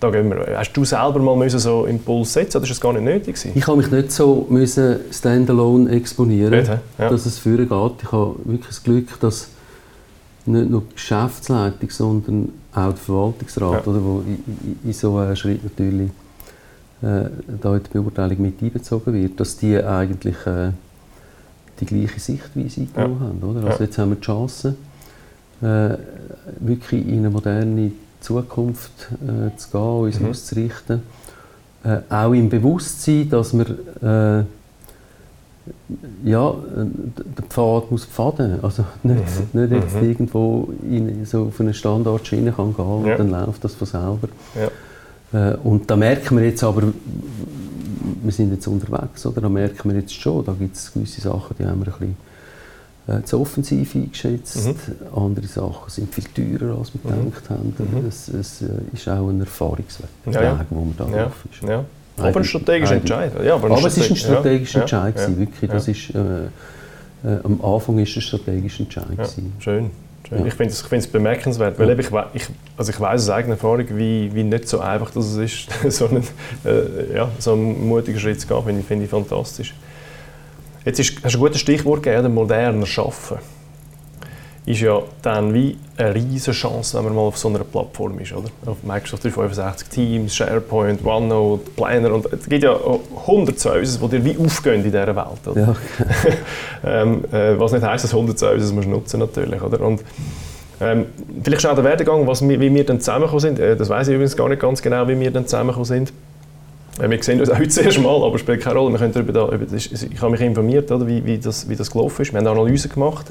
da 0.00 0.08
gehen 0.08 0.30
wir. 0.30 0.56
Hast 0.56 0.72
du 0.72 0.86
selber 0.86 1.18
mal 1.18 1.36
müssen 1.36 1.58
so 1.58 1.84
Impuls 1.84 2.32
setzen 2.32 2.56
oder 2.56 2.64
ist 2.64 2.70
das 2.70 2.80
gar 2.80 2.94
nicht 2.94 3.04
nötig 3.04 3.34
gewesen? 3.34 3.52
Ich 3.54 3.66
habe 3.66 3.76
mich 3.76 3.90
nicht 3.90 4.10
so 4.10 4.46
müssen 4.48 5.00
standalone 5.12 5.90
exponieren, 5.90 6.60
nicht, 6.60 6.66
ja. 6.66 7.10
dass 7.10 7.26
es 7.26 7.38
führen 7.38 7.68
geht. 7.68 7.92
Ich 8.02 8.10
habe 8.10 8.36
wirklich 8.44 8.68
das 8.68 8.82
Glück, 8.82 9.20
dass 9.20 9.48
nicht 10.46 10.70
nur 10.70 10.82
die 10.88 10.94
Geschäftsleitung, 10.94 11.90
sondern 11.90 12.48
auch 12.72 12.88
der 12.88 12.96
Verwaltungsrat, 12.96 13.84
ja. 13.84 13.92
oder, 13.92 14.02
wo 14.02 14.20
in, 14.20 14.78
in 14.82 14.92
so 14.94 15.14
einem 15.18 15.36
Schritt 15.36 15.62
natürlich 15.62 16.08
äh, 17.02 17.28
da 17.60 17.76
in 17.76 17.82
die 17.82 17.90
Beurteilung 17.92 18.40
mit 18.40 18.62
einbezogen 18.62 19.12
wird, 19.12 19.38
dass 19.38 19.58
die 19.58 19.76
eigentlich 19.76 20.36
äh, 20.46 20.70
die 21.80 21.86
gleiche 21.86 22.20
Sichtweise 22.20 22.80
eingenommen 22.82 23.20
ja. 23.20 23.26
haben. 23.26 23.56
Oder? 23.56 23.70
Also 23.70 23.84
jetzt 23.84 23.98
haben 23.98 24.10
wir 24.10 24.16
die 24.16 24.22
Chance, 24.22 24.74
äh, 25.60 25.90
wirklich 26.60 27.06
in 27.06 27.18
eine 27.18 27.30
moderne 27.30 27.92
Zukunft 28.20 29.08
äh, 29.12 29.56
zu 29.56 29.70
gehen, 29.70 29.80
uns 29.80 30.20
mhm. 30.20 30.30
auszurichten. 30.30 31.02
Äh, 31.84 31.98
auch 32.08 32.32
im 32.32 32.48
Bewusstsein, 32.48 33.30
dass 33.30 33.56
wir 33.56 33.66
äh, 34.02 34.44
ja, 36.24 36.54
der 36.76 37.44
Pfad 37.48 37.90
muss 37.90 38.04
pfaden. 38.04 38.58
Also 38.62 38.84
nicht, 39.02 39.22
mhm. 39.52 39.60
nicht 39.60 39.72
jetzt 39.72 39.96
mhm. 39.96 40.08
irgendwo 40.08 40.68
in, 40.82 41.24
so 41.24 41.46
auf 41.46 41.60
einen 41.60 41.74
Standardschiene 41.74 42.52
kann 42.52 42.74
gehen 42.74 43.06
ja. 43.06 43.16
und 43.16 43.18
dann 43.18 43.30
läuft 43.30 43.64
das 43.64 43.74
von 43.74 43.86
selber. 43.86 44.28
Ja. 44.54 44.68
Äh, 45.32 45.56
und 45.62 45.90
da 45.90 45.96
merken 45.96 46.38
wir 46.38 46.44
jetzt 46.44 46.64
aber, 46.64 46.82
wir 48.22 48.32
sind 48.32 48.52
jetzt 48.52 48.66
unterwegs, 48.66 49.24
oder? 49.26 49.40
da 49.40 49.48
merken 49.48 49.90
wir 49.90 49.98
jetzt 49.98 50.14
schon, 50.14 50.44
da 50.44 50.52
gibt 50.52 50.76
es 50.76 50.92
gewisse 50.92 51.20
Sachen, 51.20 51.56
die 51.58 51.64
haben 51.64 51.84
wir 51.84 51.92
ein 51.92 51.98
bisschen 51.98 52.16
äh, 53.08 53.22
zu 53.24 53.40
offensiv 53.40 53.94
eingeschätzt. 53.94 54.66
Mhm. 54.66 54.76
Andere 55.14 55.46
Sachen 55.46 55.88
sind 55.88 56.14
viel 56.14 56.24
teurer, 56.24 56.78
als 56.78 56.92
wir 56.92 57.10
mhm. 57.10 57.24
gedacht 57.24 57.50
haben. 57.50 57.74
Mhm. 57.78 58.06
Es, 58.06 58.28
es, 58.28 58.62
äh, 58.62 58.66
ist 58.92 59.08
auch 59.08 59.28
ein 59.28 59.40
Erfahrungsweg, 59.40 60.08
ja, 60.26 60.42
ja. 60.42 60.66
wo 60.70 60.80
man 60.84 60.94
da 60.96 61.08
ja. 61.08 61.24
drauf 61.24 61.44
ist. 61.50 61.68
Ja. 61.68 61.84
Aber 62.18 62.40
ein 62.40 62.44
strategischer 62.44 62.96
Entscheid. 62.96 63.32
Ja, 63.44 63.54
aber, 63.54 63.70
aber 63.70 63.86
es 63.86 63.96
ist 63.96 64.10
ein 64.10 64.16
strategischer 64.16 64.80
Entscheid, 64.80 65.14
gewesen, 65.14 65.38
wirklich. 65.38 65.70
Das 65.70 65.88
ist, 65.88 66.10
äh, 66.14 66.46
äh, 67.24 67.40
am 67.44 67.60
Anfang 67.64 67.98
ist 67.98 68.10
es 68.10 68.16
ein 68.16 68.22
strategischer 68.22 68.82
Entscheid. 68.82 69.34
Schön. 69.60 69.90
Ja. 70.30 70.44
Ich 70.44 70.54
finde 70.54 70.72
es 70.72 71.06
bemerkenswert, 71.06 71.78
weil 71.78 71.98
ich, 71.98 72.10
ich, 72.34 72.46
also 72.76 72.90
ich 72.92 73.00
weiß 73.00 73.22
aus 73.22 73.30
eigener 73.30 73.54
Erfahrung, 73.54 73.86
wie, 73.96 74.34
wie 74.34 74.44
nicht 74.44 74.68
so 74.68 74.80
einfach 74.80 75.10
das 75.10 75.34
ist, 75.36 75.68
so 75.88 76.08
einen, 76.08 76.26
äh, 76.64 77.16
ja, 77.16 77.28
so 77.38 77.52
einen 77.52 77.88
mutigen 77.88 78.20
Schritt 78.20 78.40
zu 78.40 78.46
gehen, 78.46 78.62
finde 78.62 78.80
ich, 78.80 78.86
find 78.86 79.02
ich 79.02 79.10
fantastisch. 79.10 79.74
Jetzt 80.84 81.00
ist, 81.00 81.24
hast 81.24 81.34
du 81.34 81.38
ein 81.38 81.40
gutes 81.40 81.60
Stichwort 81.60 82.02
gegeben, 82.02 82.34
moderner 82.34 82.86
Arbeiten. 82.96 83.38
Ist 84.68 84.80
ja 84.80 85.00
dann 85.22 85.54
wie 85.54 85.78
eine 85.96 86.14
riesige 86.14 86.52
Chance, 86.52 86.98
wenn 86.98 87.06
man 87.06 87.14
mal 87.14 87.22
auf 87.22 87.38
so 87.38 87.48
einer 87.48 87.60
Plattform 87.60 88.18
ist, 88.18 88.34
oder? 88.34 88.50
Auf 88.66 88.82
Microsoft 88.82 89.24
365 89.24 89.88
Teams, 89.88 90.36
SharePoint, 90.36 91.02
OneNote, 91.02 91.70
Planner 91.70 92.12
und 92.12 92.30
es 92.30 92.46
gibt 92.46 92.64
ja 92.64 92.78
hundert 93.26 93.58
Services, 93.58 93.98
die 93.98 94.08
dir 94.08 94.22
wie 94.22 94.36
aufgehen 94.36 94.74
in 94.74 94.82
dieser 94.82 95.06
Welt, 95.06 95.46
oder? 95.46 95.58
Ja. 95.58 95.74
ähm, 97.02 97.24
äh, 97.32 97.58
was 97.58 97.72
nicht 97.72 97.82
heisst, 97.82 98.04
dass 98.04 98.12
100 98.12 98.38
Services 98.38 98.70
musst 98.70 98.88
nutzen 98.88 99.20
natürlich, 99.20 99.62
oder? 99.62 99.80
Und, 99.80 100.02
ähm, 100.82 101.06
vielleicht 101.42 101.66
auch 101.66 101.74
der 101.74 101.84
Werdegang, 101.84 102.26
was, 102.26 102.46
wie 102.46 102.60
wir 102.60 102.84
dann 102.84 103.00
zusammengekommen 103.00 103.40
sind. 103.40 103.58
Äh, 103.58 103.74
das 103.74 103.88
weiß 103.88 104.08
ich 104.08 104.16
übrigens 104.16 104.36
gar 104.36 104.50
nicht 104.50 104.60
ganz 104.60 104.82
genau, 104.82 105.08
wie 105.08 105.18
wir 105.18 105.30
dann 105.30 105.46
zusammengekommen 105.46 105.86
sind. 105.86 106.12
Äh, 106.98 107.10
wir 107.10 107.22
sehen 107.22 107.40
uns 107.40 107.50
auch 107.50 107.56
heute 107.56 107.66
das 107.66 107.78
erste 107.78 108.00
Mal, 108.00 108.22
aber 108.22 108.34
es 108.34 108.40
spielt 108.40 108.62
keine 108.62 108.78
Rolle. 108.78 108.92
Wir 108.92 108.98
können 108.98 109.12
darüber 109.12 109.32
da, 109.32 109.54
über 109.54 109.64
das, 109.64 109.86
ich 109.86 110.20
habe 110.20 110.30
mich 110.30 110.40
informiert, 110.40 110.90
oder, 110.90 111.06
wie, 111.06 111.24
wie, 111.24 111.38
das, 111.38 111.68
wie 111.68 111.76
das 111.76 111.90
gelaufen 111.90 112.22
ist. 112.22 112.32
Wir 112.32 112.40
haben 112.40 112.46
Analysen 112.46 112.90
gemacht 112.90 113.26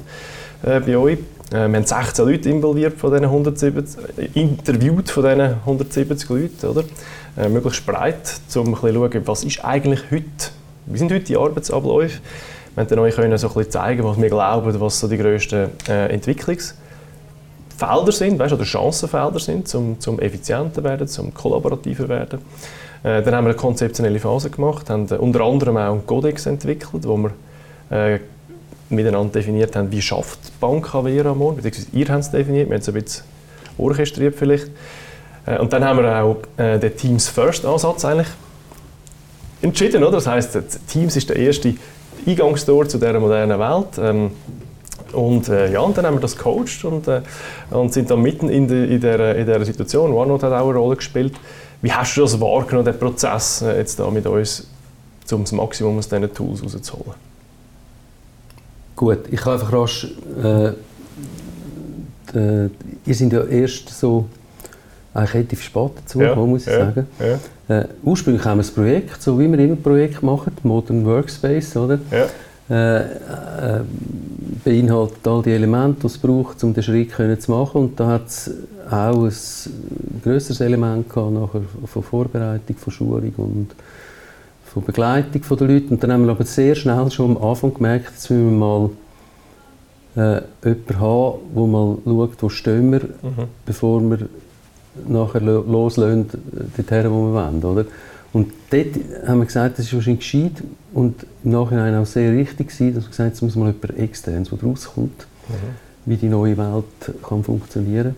äh, 0.62 0.80
bei 0.80 0.96
euch. 0.96 1.18
Äh, 1.50 1.68
wir 1.68 1.72
haben 1.76 1.84
16 1.84 2.26
Leute 2.26 2.50
involviert 2.50 2.98
von 2.98 3.10
diesen 3.10 3.24
170, 3.24 4.00
äh, 4.16 4.28
interviewt 4.34 5.10
von 5.10 5.24
diesen 5.24 5.40
170 5.40 6.28
Leuten, 6.28 6.66
oder? 6.66 6.84
Äh, 7.36 7.48
möglichst 7.48 7.86
breit, 7.86 8.40
um 8.54 8.74
zu 8.74 8.80
schauen, 8.80 9.22
was 9.26 9.44
ist 9.44 9.64
eigentlich 9.64 10.00
heute, 10.10 10.24
wie 10.86 10.98
sind 10.98 11.12
heute 11.12 11.24
die 11.24 11.36
Arbeitsabläufe. 11.36 12.20
Wir 12.74 12.86
können 12.86 13.00
euch 13.00 13.16
können 13.16 13.36
so 13.38 13.48
ein 13.48 13.54
bisschen 13.54 13.72
zeigen, 13.72 14.04
was 14.04 14.20
wir 14.20 14.28
glauben, 14.28 14.80
was 14.80 15.00
so 15.00 15.08
die 15.08 15.18
grössten 15.18 15.70
äh, 15.88 16.12
Entwicklungsfelder 16.12 18.12
sind, 18.12 18.38
weißt, 18.38 18.52
oder 18.52 18.64
Chancenfelder 18.64 19.40
sind, 19.40 19.74
um 19.74 19.98
zum 19.98 20.20
effizienter 20.20 20.84
werden, 20.84 21.08
zum 21.08 21.34
kollaborativer 21.34 22.08
werden. 22.08 22.38
Äh, 23.02 23.22
dann 23.22 23.34
haben 23.34 23.44
wir 23.44 23.50
eine 23.50 23.54
konzeptionelle 23.54 24.18
Phase 24.18 24.50
gemacht, 24.50 24.90
haben 24.90 25.06
äh, 25.10 25.14
unter 25.14 25.42
anderem 25.42 25.76
auch 25.76 25.92
einen 25.92 26.06
Codex 26.06 26.46
entwickelt, 26.46 27.06
wo 27.06 27.16
wir 27.16 27.30
äh, 27.90 28.20
miteinander 28.90 29.32
definiert 29.32 29.76
haben, 29.76 29.90
wie 29.90 30.02
schafft 30.02 30.38
die 30.46 30.52
Bank 30.60 30.94
Avera 30.94 31.34
morgen, 31.34 31.56
beziehungsweise 31.56 31.88
ihr 31.92 32.08
habt 32.08 32.20
es 32.20 32.30
definiert, 32.30 32.68
wir 32.68 32.74
haben 32.74 32.80
es 32.80 32.88
ein 32.88 32.94
bisschen 32.94 33.24
orchestriert 33.76 34.34
vielleicht. 34.34 34.70
Äh, 35.46 35.58
und 35.58 35.72
dann 35.72 35.84
haben 35.84 35.98
wir 35.98 36.22
auch 36.22 36.36
äh, 36.56 36.78
den 36.78 36.96
Teams 36.96 37.28
First 37.28 37.64
Ansatz 37.64 38.04
eigentlich 38.04 38.28
entschieden, 39.62 40.02
oder? 40.02 40.12
Das 40.12 40.26
heißt, 40.26 40.58
Teams 40.88 41.16
ist 41.16 41.28
der 41.28 41.36
erste 41.36 41.74
Eingangstor 42.26 42.88
zu 42.88 42.98
dieser 42.98 43.18
modernen 43.18 43.58
Welt. 43.58 43.98
Ähm, 43.98 44.30
und 45.12 45.48
äh, 45.48 45.72
ja, 45.72 45.80
und 45.80 45.96
dann 45.96 46.06
haben 46.06 46.16
wir 46.16 46.20
das 46.20 46.36
gecoacht 46.36 46.84
und, 46.84 47.08
äh, 47.08 47.22
und 47.70 47.92
sind 47.92 48.10
dann 48.10 48.20
mitten 48.20 48.48
in, 48.48 48.68
de, 48.68 48.94
in, 48.94 49.00
der, 49.00 49.36
in 49.36 49.46
dieser 49.46 49.64
Situation. 49.64 50.12
OneNote 50.12 50.46
hat 50.46 50.52
auch 50.52 50.68
eine 50.68 50.78
Rolle 50.78 50.96
gespielt. 50.96 51.34
Wie 51.80 51.92
hast 51.92 52.16
du 52.16 52.22
das 52.22 52.40
wahrgenommen, 52.40 52.84
den 52.84 52.98
Prozess 52.98 53.62
äh, 53.62 53.78
jetzt 53.78 53.98
da 53.98 54.10
mit 54.10 54.26
uns, 54.26 54.66
um 55.30 55.44
das 55.44 55.52
Maximum 55.52 55.98
aus 55.98 56.08
diesen 56.08 56.32
Tools 56.32 56.62
rauszuholen? 56.62 57.14
Gut, 58.96 59.20
ich 59.30 59.40
kann 59.40 59.54
einfach 59.54 59.72
rasch... 59.72 60.08
Äh, 60.42 60.72
ihr 62.34 63.14
seid 63.14 63.32
ja 63.32 63.42
erst 63.44 63.88
so 63.88 64.26
eigentlich 65.14 65.34
relativ 65.34 65.62
spät 65.62 65.90
dazu 65.96 66.20
ja, 66.20 66.34
muss 66.34 66.66
ich 66.66 66.72
ja, 66.72 66.78
sagen. 66.78 67.06
Ja. 67.18 67.78
Äh, 67.80 67.88
ursprünglich 68.02 68.44
haben 68.44 68.60
wir 68.60 68.66
ein 68.66 68.74
Projekt, 68.74 69.22
so 69.22 69.38
wie 69.38 69.50
wir 69.50 69.58
immer 69.58 69.76
Projekt 69.76 70.22
machen, 70.22 70.52
Modern 70.62 71.04
Workspace, 71.04 71.76
oder? 71.76 71.98
Äh, 72.70 73.00
äh, 73.00 73.80
beinhaltet 74.68 75.26
all 75.26 75.42
die 75.42 75.52
Elemente, 75.52 76.00
die 76.02 76.06
es 76.08 76.18
braucht, 76.18 76.62
um 76.62 76.74
den 76.74 76.82
Schritt 76.82 77.12
zu 77.42 77.50
machen. 77.50 77.80
Und 77.82 78.00
da 78.00 78.06
hat 78.08 78.26
es 78.26 78.50
auch 78.90 79.24
ein 79.24 80.20
grösseres 80.22 80.60
Element 80.60 81.08
gehabt, 81.08 81.32
nachher 81.32 81.62
von 81.86 82.02
Vorbereitung, 82.02 82.76
von 82.76 82.92
Schulung 82.92 83.32
und 83.38 83.68
von 84.66 84.84
Begleitung 84.84 85.42
der 85.58 85.68
Leute. 85.68 85.86
Und 85.88 86.02
dann 86.02 86.12
haben 86.12 86.24
wir 86.26 86.32
aber 86.32 86.44
sehr 86.44 86.74
schnell 86.74 87.10
schon 87.10 87.36
am 87.36 87.42
Anfang 87.42 87.72
gemerkt, 87.72 88.14
dass 88.14 88.28
wir 88.28 88.36
mal 88.36 88.90
äh, 90.16 90.42
jemanden 90.62 91.00
haben, 91.00 91.38
der 91.54 91.66
mal 91.66 91.98
schaut, 92.04 92.42
wo 92.42 92.48
stehen 92.50 92.92
wir, 92.92 93.00
mhm. 93.00 93.44
bevor 93.64 94.02
wir 94.02 94.28
nachher 95.08 95.40
loslösen, 95.40 96.26
dorthin, 96.76 97.10
wo 97.10 97.32
wir 97.32 97.32
wollen. 97.32 97.64
Oder? 97.64 97.84
Und 98.32 98.52
dort 98.70 98.86
haben 99.26 99.38
wir 99.38 99.46
gesagt, 99.46 99.78
das 99.78 99.86
ist 99.86 99.94
wahrscheinlich 99.94 100.20
gescheit 100.20 100.62
und 100.92 101.26
im 101.44 101.52
Nachhinein 101.52 101.94
auch 101.94 102.06
sehr 102.06 102.32
richtig 102.32 102.68
gewesen, 102.68 102.94
dass 102.94 103.04
wir 103.04 103.08
gesagt 103.08 103.18
haben, 103.20 103.28
jetzt 103.28 103.42
muss 103.42 103.56
mal 103.56 103.72
jemand 103.72 103.98
externes, 103.98 104.50
der 104.50 104.62
rauskommt, 104.62 105.26
mhm. 105.48 105.54
wie 106.04 106.16
die 106.16 106.28
neue 106.28 106.56
Welt 106.58 107.14
kann 107.26 107.42
funktionieren 107.42 108.14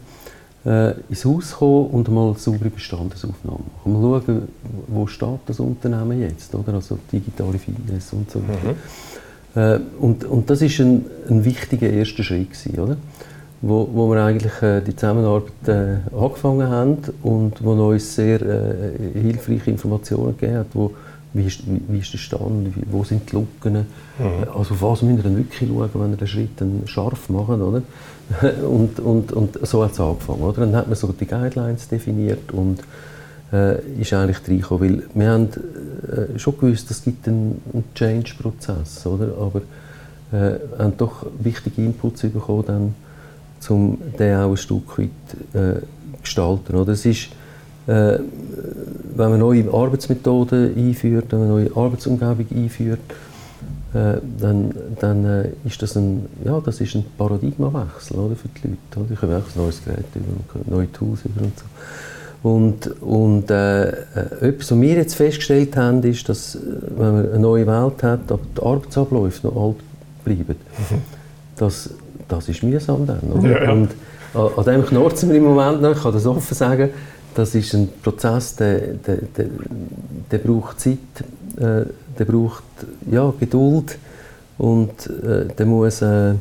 kann, 0.64 0.90
äh, 0.90 0.94
ins 1.08 1.24
Haus 1.24 1.52
kommen 1.52 1.86
und 1.90 2.08
mal 2.08 2.28
eine 2.30 2.38
saubere 2.38 2.70
Bestandesaufnahme 2.70 3.60
machen. 3.84 3.92
Mal 3.92 4.22
schauen, 4.26 4.48
wo 4.88 5.06
steht 5.06 5.40
das 5.46 5.60
Unternehmen 5.60 6.20
jetzt, 6.20 6.54
oder? 6.54 6.74
also 6.74 6.98
digitale 7.12 7.58
Fitness 7.58 8.12
und 8.12 8.30
so 8.30 8.42
weiter. 8.42 8.74
Mhm. 8.74 8.80
Äh, 9.54 9.80
und, 10.00 10.24
und 10.24 10.50
das 10.50 10.62
ist 10.62 10.80
ein, 10.80 11.04
ein 11.28 11.44
wichtiger 11.44 11.88
erster 11.88 12.22
Schritt 12.22 12.50
gewesen, 12.50 12.78
oder? 12.78 12.96
Wo, 13.62 13.88
wo 13.92 14.10
wir 14.10 14.24
eigentlich 14.24 14.62
äh, 14.62 14.80
die 14.80 14.96
Zusammenarbeit 14.96 15.52
äh, 15.66 15.96
angefangen 16.16 16.68
haben 16.68 16.98
und 17.22 17.62
wo 17.62 17.72
uns 17.72 18.14
sehr 18.14 18.40
äh, 18.40 19.20
hilfreiche 19.20 19.70
Informationen 19.70 20.36
gegeben 20.36 20.58
hat, 20.58 20.66
wo, 20.72 20.94
wie, 21.34 21.46
ist, 21.46 21.66
wie, 21.66 21.80
wie 21.88 21.98
ist 21.98 22.12
der 22.12 22.18
Stand, 22.18 22.74
wie, 22.74 22.82
wo 22.90 23.04
sind 23.04 23.30
die 23.30 23.36
Lücken, 23.36 23.86
mhm. 24.18 24.48
also 24.54 24.74
auf 24.74 24.82
was 24.82 25.02
müssen 25.02 25.18
wir 25.18 25.24
dann 25.24 25.36
wirklich 25.36 25.68
schauen, 25.68 25.90
wenn 25.92 26.10
wir 26.10 26.16
den 26.16 26.26
Schritt 26.26 26.50
dann 26.56 26.82
scharf 26.86 27.28
machen, 27.28 27.60
oder? 27.60 27.82
und, 28.66 28.98
und, 29.00 29.32
und 29.32 29.66
so 29.66 29.84
hat 29.84 29.92
es 29.92 30.00
angefangen, 30.00 30.42
oder? 30.42 30.60
Dann 30.60 30.76
hat 30.76 30.86
man 30.86 30.96
so 30.96 31.08
die 31.08 31.26
Guidelines 31.26 31.88
definiert 31.88 32.52
und 32.52 32.78
äh, 33.52 33.80
ist 34.00 34.12
eigentlich 34.12 34.38
reingekommen, 34.48 34.88
weil 34.88 35.02
wir 35.12 35.28
haben 35.28 35.48
äh, 35.48 36.38
schon 36.38 36.58
gewusst, 36.58 36.90
es 36.90 37.02
gibt 37.02 37.28
einen, 37.28 37.60
einen 37.74 37.84
Change-Prozess, 37.94 39.04
oder? 39.06 39.34
Aber 39.38 39.60
äh, 40.32 40.58
haben 40.78 40.96
doch 40.96 41.26
wichtige 41.40 41.82
Inputs 41.82 42.22
bekommen, 42.22 42.64
dann 42.66 42.94
um 43.68 43.98
den 44.18 44.36
auch 44.36 44.50
ein 44.50 44.56
Stück 44.56 44.98
weit 44.98 45.10
äh, 45.54 45.80
gestalten. 46.22 46.76
Oder? 46.76 46.92
Es 46.92 47.04
ist, 47.04 47.28
äh, 47.86 48.18
wenn 49.16 49.30
man 49.30 49.38
neue 49.38 49.72
Arbeitsmethoden 49.72 50.76
einführt, 50.76 51.26
wenn 51.30 51.40
man 51.40 51.50
eine 51.50 51.64
neue 51.64 51.76
Arbeitsumgebung 51.76 52.46
einführt, 52.50 53.00
äh, 53.92 54.18
dann, 54.38 54.72
dann 55.00 55.24
äh, 55.24 55.48
ist 55.64 55.82
das 55.82 55.96
ein, 55.96 56.26
ja, 56.44 56.60
das 56.60 56.80
ist 56.80 56.94
ein 56.94 57.04
Paradigmawechsel 57.18 58.18
oder, 58.18 58.36
für 58.36 58.48
die 58.48 58.68
Leute. 58.68 59.00
Oder? 59.00 59.12
Ich 59.12 59.22
habe 59.22 59.34
ein 59.34 59.42
neues 59.56 59.84
Gerät 59.84 60.04
über, 60.14 60.64
neue 60.76 60.92
Tools 60.92 61.20
über 61.24 61.42
und 61.42 61.58
so. 61.58 61.64
Und, 62.42 63.02
und 63.02 63.50
äh, 63.50 63.88
äh, 63.88 64.48
etwas, 64.48 64.70
was 64.70 64.80
wir 64.80 64.94
jetzt 64.94 65.14
festgestellt 65.14 65.76
haben, 65.76 66.02
ist, 66.04 66.28
dass 66.28 66.56
wenn 66.96 67.12
man 67.12 67.30
eine 67.30 67.38
neue 67.38 67.66
Welt 67.66 68.02
hat, 68.02 68.32
aber 68.32 68.40
die 68.56 68.62
Arbeitsabläufe 68.62 69.46
noch 69.46 69.56
alt 69.56 69.76
bleiben, 70.24 70.56
mhm. 70.90 71.02
dass 71.56 71.90
das 72.30 72.48
ist 72.48 72.62
mühsam 72.62 73.06
dann. 73.06 73.20
Oder? 73.32 73.48
Ja, 73.48 73.64
ja. 73.64 73.72
Und 73.72 73.90
an, 74.34 74.64
dem 74.64 74.86
knurrt 74.86 75.22
mir 75.24 75.34
im 75.34 75.44
Moment 75.44 75.82
noch, 75.82 75.96
ich 75.96 76.02
kann 76.02 76.12
das 76.12 76.26
offen 76.26 76.54
sagen, 76.54 76.90
das 77.34 77.54
ist 77.54 77.74
ein 77.74 77.88
Prozess, 78.02 78.56
der, 78.56 78.78
der, 78.94 79.16
der, 79.36 79.46
der 80.30 80.38
braucht 80.38 80.80
Zeit, 80.80 80.98
äh, 81.56 81.84
der 82.18 82.24
braucht 82.24 82.62
ja, 83.10 83.32
Geduld 83.38 83.98
und 84.58 84.90
äh, 85.06 85.46
der, 85.46 85.66
muss, 85.66 86.02
äh, 86.02 86.34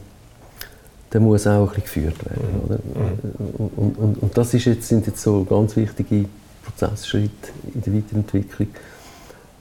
der 1.13 1.22
muss 1.22 1.48
auch 1.48 1.62
ein 1.62 1.81
bisschen 1.81 1.84
geführt 1.84 2.25
werden. 2.25 2.43
Mhm. 2.51 2.65
Oder? 2.65 2.79
Mhm. 2.86 3.69
Und, 3.77 3.98
und, 3.98 4.24
und, 4.24 4.38
das 4.38 4.53
ist 4.53 4.65
jetzt, 4.65 4.88
sind 4.88 5.05
jetzt 5.08 5.22
so 5.22 5.43
ganz 5.43 5.75
wichtige 5.75 6.25
Prozessschritte 6.65 7.50
in 7.74 7.81
der 7.81 7.93
Weiterentwicklung, 7.93 8.67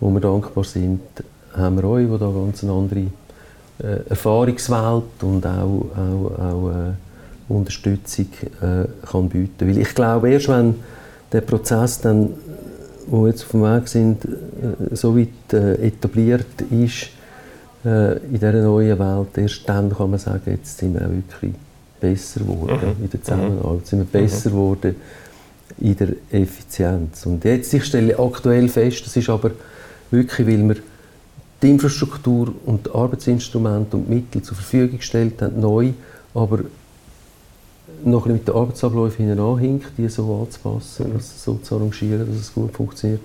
wo 0.01 0.11
wir 0.11 0.21
dankbar 0.21 0.65
sind, 0.65 1.01
haben 1.55 1.77
wir 1.77 1.85
euch, 1.85 2.07
die 2.07 2.19
da 2.19 2.31
ganz 2.31 2.63
eine 2.63 2.73
andere 2.73 3.07
äh, 3.83 4.09
Erfahrungswelt 4.09 5.23
und 5.23 5.47
auch, 5.47 5.87
auch, 5.97 6.39
auch 6.39 6.71
äh, 6.71 7.53
Unterstützung 7.53 8.27
äh, 8.61 8.85
kann 9.07 9.29
bieten. 9.29 9.69
Weil 9.69 9.79
ich 9.79 9.95
glaube, 9.95 10.31
erst 10.31 10.49
wenn 10.49 10.75
der 11.33 11.41
Prozess 11.41 12.01
dann, 12.01 12.35
wo 13.07 13.23
wir 13.23 13.31
jetzt 13.31 13.45
auf 13.45 13.51
dem 13.51 13.63
Weg 13.63 13.89
sind, 13.89 14.25
äh, 14.25 14.95
so 14.95 15.17
weit 15.17 15.53
äh, 15.53 15.75
etabliert 15.87 16.63
ist 16.71 17.11
äh, 17.85 18.19
in 18.19 18.35
dieser 18.35 18.53
neuen 18.53 18.99
Welt, 18.99 19.39
erst 19.39 19.69
dann 19.69 19.95
kann 19.95 20.11
man 20.11 20.19
sagen, 20.19 20.51
jetzt 20.51 20.79
sind 20.79 20.95
wir 20.95 21.07
auch 21.07 21.11
wirklich 21.11 21.55
besser 22.01 22.41
geworden 22.41 22.95
mhm. 22.99 23.05
in 23.05 23.11
der 23.11 23.23
Zusammenarbeit, 23.23 23.87
sind 23.87 23.99
wir 24.01 24.21
besser 24.21 24.51
mhm. 24.51 24.55
geworden 24.55 24.97
in 25.81 25.97
der 25.97 26.09
Effizienz. 26.31 27.27
Und 27.27 27.45
jetzt, 27.45 27.73
ich 27.73 27.85
stelle 27.85 28.19
aktuell 28.19 28.69
fest, 28.69 29.07
das 29.07 29.17
ist 29.17 29.29
aber 29.29 29.53
wirklich, 30.11 30.47
weil 30.47 30.69
wir 30.69 30.77
die 31.63 31.71
Infrastruktur 31.71 32.55
und 32.67 32.87
die 32.87 32.91
Arbeitsinstrumente 32.91 33.97
und 33.97 34.07
die 34.09 34.15
Mittel 34.15 34.43
zur 34.43 34.57
Verfügung 34.57 34.99
gestellt 34.99 35.43
haben, 35.43 35.61
neu, 35.61 35.93
aber 36.35 36.61
noch 38.05 38.27
mit 38.27 38.47
den 38.47 38.55
Arbeitsabläufen 38.55 39.27
hinein 39.27 39.59
hinkt, 39.59 39.99
die 39.99 40.09
so 40.09 40.43
anzupassen, 40.43 41.13
das 41.15 41.43
so 41.43 41.55
zu 41.55 41.77
arrangieren, 41.77 42.27
dass 42.29 42.41
es 42.41 42.55
gut 42.55 42.73
funktioniert, 42.73 43.21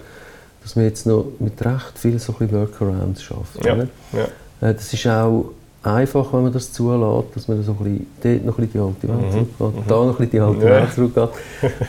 dass 0.63 0.75
wir 0.75 0.83
jetzt 0.83 1.05
noch 1.05 1.25
mit 1.39 1.63
recht 1.63 1.99
viel 1.99 2.17
so 2.17 2.33
ein 2.39 2.51
Workarounds 2.51 3.21
schaffen. 3.21 3.61
Ja. 3.63 3.75
Ja. 3.75 4.67
Äh, 4.69 4.73
das 4.73 4.91
ist 4.93 5.05
auch 5.05 5.51
einfach, 5.83 6.31
wenn 6.33 6.43
man 6.43 6.53
das 6.53 6.71
zulässt, 6.71 7.35
dass 7.35 7.47
man 7.47 7.61
so 7.61 7.73
ein 7.73 7.77
bisschen, 7.77 8.07
dort 8.23 8.45
noch 8.45 8.57
ein 8.57 8.67
bisschen 8.67 8.95
die 9.03 9.09
alte 9.09 9.21
Welt 9.21 9.27
mhm. 9.27 9.57
zurückgeht, 9.57 9.83
mhm. 9.83 9.87
da 9.87 9.95
noch 9.95 10.05
ein 10.05 10.15
bisschen 10.15 10.31
die 10.31 10.39
alte 10.39 10.65
ja. 10.65 10.69
Welt 10.71 10.93
zurückgeht. 10.93 11.29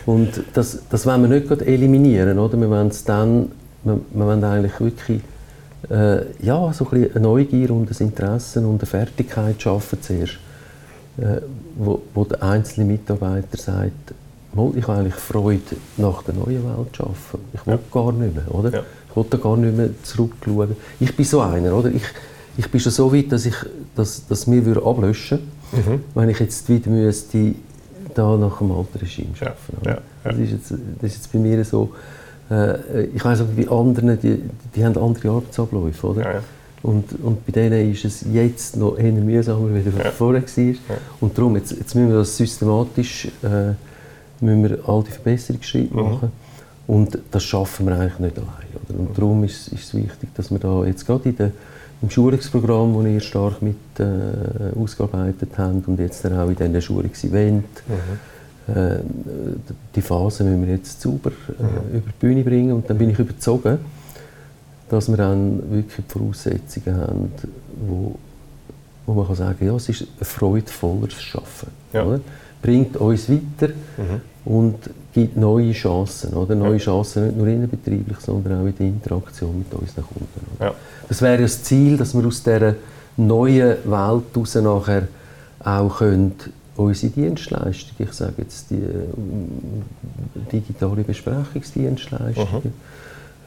Und 0.06 0.44
das, 0.52 0.78
das 0.90 1.06
wollen 1.06 1.22
wir 1.22 1.40
nicht 1.40 1.62
eliminieren, 1.62 2.38
oder? 2.38 2.60
Wir 2.60 2.68
wollen 2.68 2.88
es 2.88 3.04
dann, 3.04 3.52
wir, 3.84 4.00
wir 4.12 4.26
wollen 4.26 4.44
eigentlich 4.44 4.80
wirklich 4.80 5.22
äh, 5.90 6.44
ja, 6.44 6.72
so 6.72 6.88
ein 6.90 7.10
eine 7.10 7.20
Neugier 7.20 7.70
und 7.70 7.90
ein 7.90 8.06
Interesse 8.06 8.60
und 8.60 8.80
eine 8.80 8.86
Fertigkeit 8.86 9.60
schaffen 9.60 10.00
zuerst, 10.00 10.38
äh, 11.18 11.40
wo, 11.76 12.02
wo 12.14 12.24
der 12.24 12.42
einzelne 12.42 12.86
Mitarbeiter 12.86 13.56
sagt, 13.56 14.14
ich 14.76 14.86
habe 14.86 14.98
eigentlich 15.00 15.14
Freude, 15.14 15.76
nach 15.96 16.22
der 16.22 16.34
neuen 16.34 16.64
Welt 16.64 16.94
zu 16.94 17.02
arbeiten. 17.02 17.44
Ich 17.52 17.66
will 17.66 17.74
ja. 17.74 17.80
gar 17.90 18.12
nicht 18.12 18.34
mehr, 18.34 18.54
oder? 18.54 18.72
Ja. 18.72 18.82
Ich 19.10 19.16
will 19.16 19.26
da 19.28 19.36
gar 19.36 19.56
nicht 19.56 19.76
mehr 19.76 19.90
zurückschauen. 20.02 20.76
Ich 21.00 21.16
bin 21.16 21.24
so 21.24 21.40
einer, 21.40 21.74
oder? 21.74 21.90
Ich, 21.90 22.04
ich 22.56 22.70
bin 22.70 22.80
schon 22.80 22.92
so 22.92 23.12
weit, 23.12 23.32
dass 23.32 23.46
ich 23.46 23.56
dass, 23.96 24.26
dass 24.26 24.46
mir 24.46 24.62
ablöschen 24.84 25.40
würde, 25.72 25.90
mhm. 25.90 26.04
wenn 26.14 26.28
ich 26.28 26.38
jetzt 26.38 26.68
wieder 26.68 26.90
müsste, 26.90 27.54
da 28.14 28.36
nach 28.36 28.58
dem 28.58 28.70
alten 28.70 28.98
Regime 28.98 29.30
arbeiten. 29.40 29.56
Ja. 29.84 29.98
Das, 30.22 30.36
ist 30.38 30.50
jetzt, 30.50 30.70
das 30.70 31.10
ist 31.10 31.16
jetzt 31.16 31.32
bei 31.32 31.38
mir 31.38 31.64
so, 31.64 31.92
äh, 32.50 33.04
ich 33.14 33.24
weiß 33.24 33.40
aber 33.40 33.52
bei 33.52 33.68
anderen, 33.68 34.18
die, 34.20 34.42
die 34.74 34.84
haben 34.84 34.96
andere 34.98 35.30
Arbeitsabläufe, 35.30 36.06
oder? 36.06 36.22
Ja, 36.22 36.32
ja. 36.34 36.40
Und, 36.82 37.04
und 37.22 37.46
bei 37.46 37.52
denen 37.52 37.92
ist 37.92 38.04
es 38.04 38.26
jetzt 38.30 38.76
noch 38.76 38.98
eher 38.98 39.12
mühsamer, 39.12 39.74
als 39.74 39.86
ja. 39.86 40.10
vorher 40.10 40.42
war. 40.42 40.64
Ja. 40.64 40.74
Und 41.20 41.38
darum, 41.38 41.56
jetzt, 41.56 41.72
jetzt 41.72 41.94
müssen 41.94 42.10
wir 42.10 42.18
das 42.18 42.36
systematisch, 42.36 43.28
äh, 43.42 43.72
müssen 44.44 44.62
wir 44.64 44.78
all 44.86 45.02
die 45.02 45.10
Verbesserungsschritte 45.10 45.94
mhm. 45.94 46.02
machen. 46.02 46.32
Und 46.86 47.18
das 47.30 47.42
schaffen 47.42 47.86
wir 47.86 47.98
eigentlich 47.98 48.18
nicht 48.18 48.36
allein. 48.36 48.88
Oder? 48.88 48.98
Und 48.98 49.16
darum 49.16 49.44
ist, 49.44 49.68
ist 49.68 49.84
es 49.84 49.94
wichtig, 49.94 50.28
dass 50.34 50.50
wir 50.50 50.58
da 50.58 50.84
jetzt 50.84 51.06
gerade 51.06 51.30
in 51.30 51.36
der, 51.36 51.52
im 52.02 52.10
Schulungsprogramm, 52.10 53.02
das 53.02 53.12
ihr 53.12 53.20
stark 53.20 53.62
mit 53.62 53.76
äh, 53.98 54.78
ausgearbeitet 54.78 55.52
habt 55.56 55.88
und 55.88 55.98
jetzt 55.98 56.22
dann 56.22 56.38
auch 56.38 56.50
in 56.50 56.56
diesen 56.56 56.82
Schulungsevents, 56.82 57.82
mhm 57.88 58.33
äh, 58.68 59.00
die 59.94 60.00
Phase 60.00 60.44
müssen 60.44 60.66
wir 60.66 60.74
jetzt 60.74 61.00
sauber 61.00 61.30
äh, 61.30 61.96
über 61.96 62.06
die 62.06 62.18
Bühne 62.18 62.42
bringen 62.42 62.72
und 62.72 62.88
dann 62.88 62.96
bin 62.96 63.10
ich 63.10 63.18
überzeugt, 63.18 63.78
dass 64.88 65.08
wir 65.08 65.16
dann 65.16 65.58
wirklich 65.70 66.06
die 66.06 66.12
Voraussetzungen 66.12 66.96
haben, 66.96 67.32
wo, 67.86 68.18
wo 69.06 69.12
man 69.12 69.26
kann 69.26 69.36
sagen 69.36 69.66
ja, 69.66 69.74
es 69.74 69.88
ist 69.88 70.02
ein 70.02 70.24
freudvolleres 70.24 71.20
Schaffen. 71.20 71.68
Ja. 71.92 72.04
Oder? 72.04 72.20
Bringt 72.62 72.96
uns 72.96 73.28
weiter 73.28 73.72
mhm. 73.98 74.20
und 74.50 74.76
gibt 75.12 75.36
neue 75.36 75.72
Chancen. 75.72 76.32
Oder? 76.32 76.54
Neue 76.54 76.72
ja. 76.72 76.78
Chancen 76.78 77.26
nicht 77.26 77.36
nur 77.36 77.46
innenbetrieblich, 77.46 78.18
sondern 78.20 78.62
auch 78.62 78.66
in 78.66 78.76
der 78.76 78.86
Interaktion 78.86 79.58
mit 79.58 79.72
unseren 79.74 80.04
Kunden. 80.04 80.56
Ja. 80.58 80.72
Das 81.08 81.20
wäre 81.20 81.42
das 81.42 81.62
Ziel, 81.62 81.96
dass 81.96 82.14
wir 82.14 82.26
aus 82.26 82.42
dieser 82.42 82.74
neuen 83.16 83.76
Welt 83.84 84.24
heraus 84.34 84.54
nachher 84.54 85.08
auch 85.60 85.98
können 85.98 86.34
unsere 86.76 87.12
Dienstleistungen, 87.12 88.08
ich 88.08 88.12
sage 88.12 88.34
jetzt 88.38 88.70
die 88.70 88.74
äh, 88.76 90.50
digitale 90.52 91.02
Besprechungsdienstleistungen, 91.02 92.72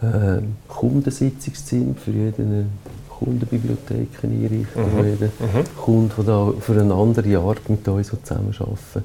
mhm. 0.01 0.07
äh, 0.07 0.41
Kundensitzungszimmer 0.67 1.95
für 1.95 2.11
jeden 2.11 2.69
Kundenbibliothek 3.09 4.23
einrichten, 4.23 4.81
mhm. 4.81 4.97
wo 4.97 5.03
jeder 5.03 5.25
mhm. 5.25 5.77
Kunde, 5.77 6.13
der 6.17 6.23
da 6.25 6.53
für 6.59 6.79
eine 6.79 6.93
andere 6.93 7.37
Art 7.39 7.69
mit 7.69 7.87
uns 7.87 8.07
zusammenarbeiten 8.07 9.03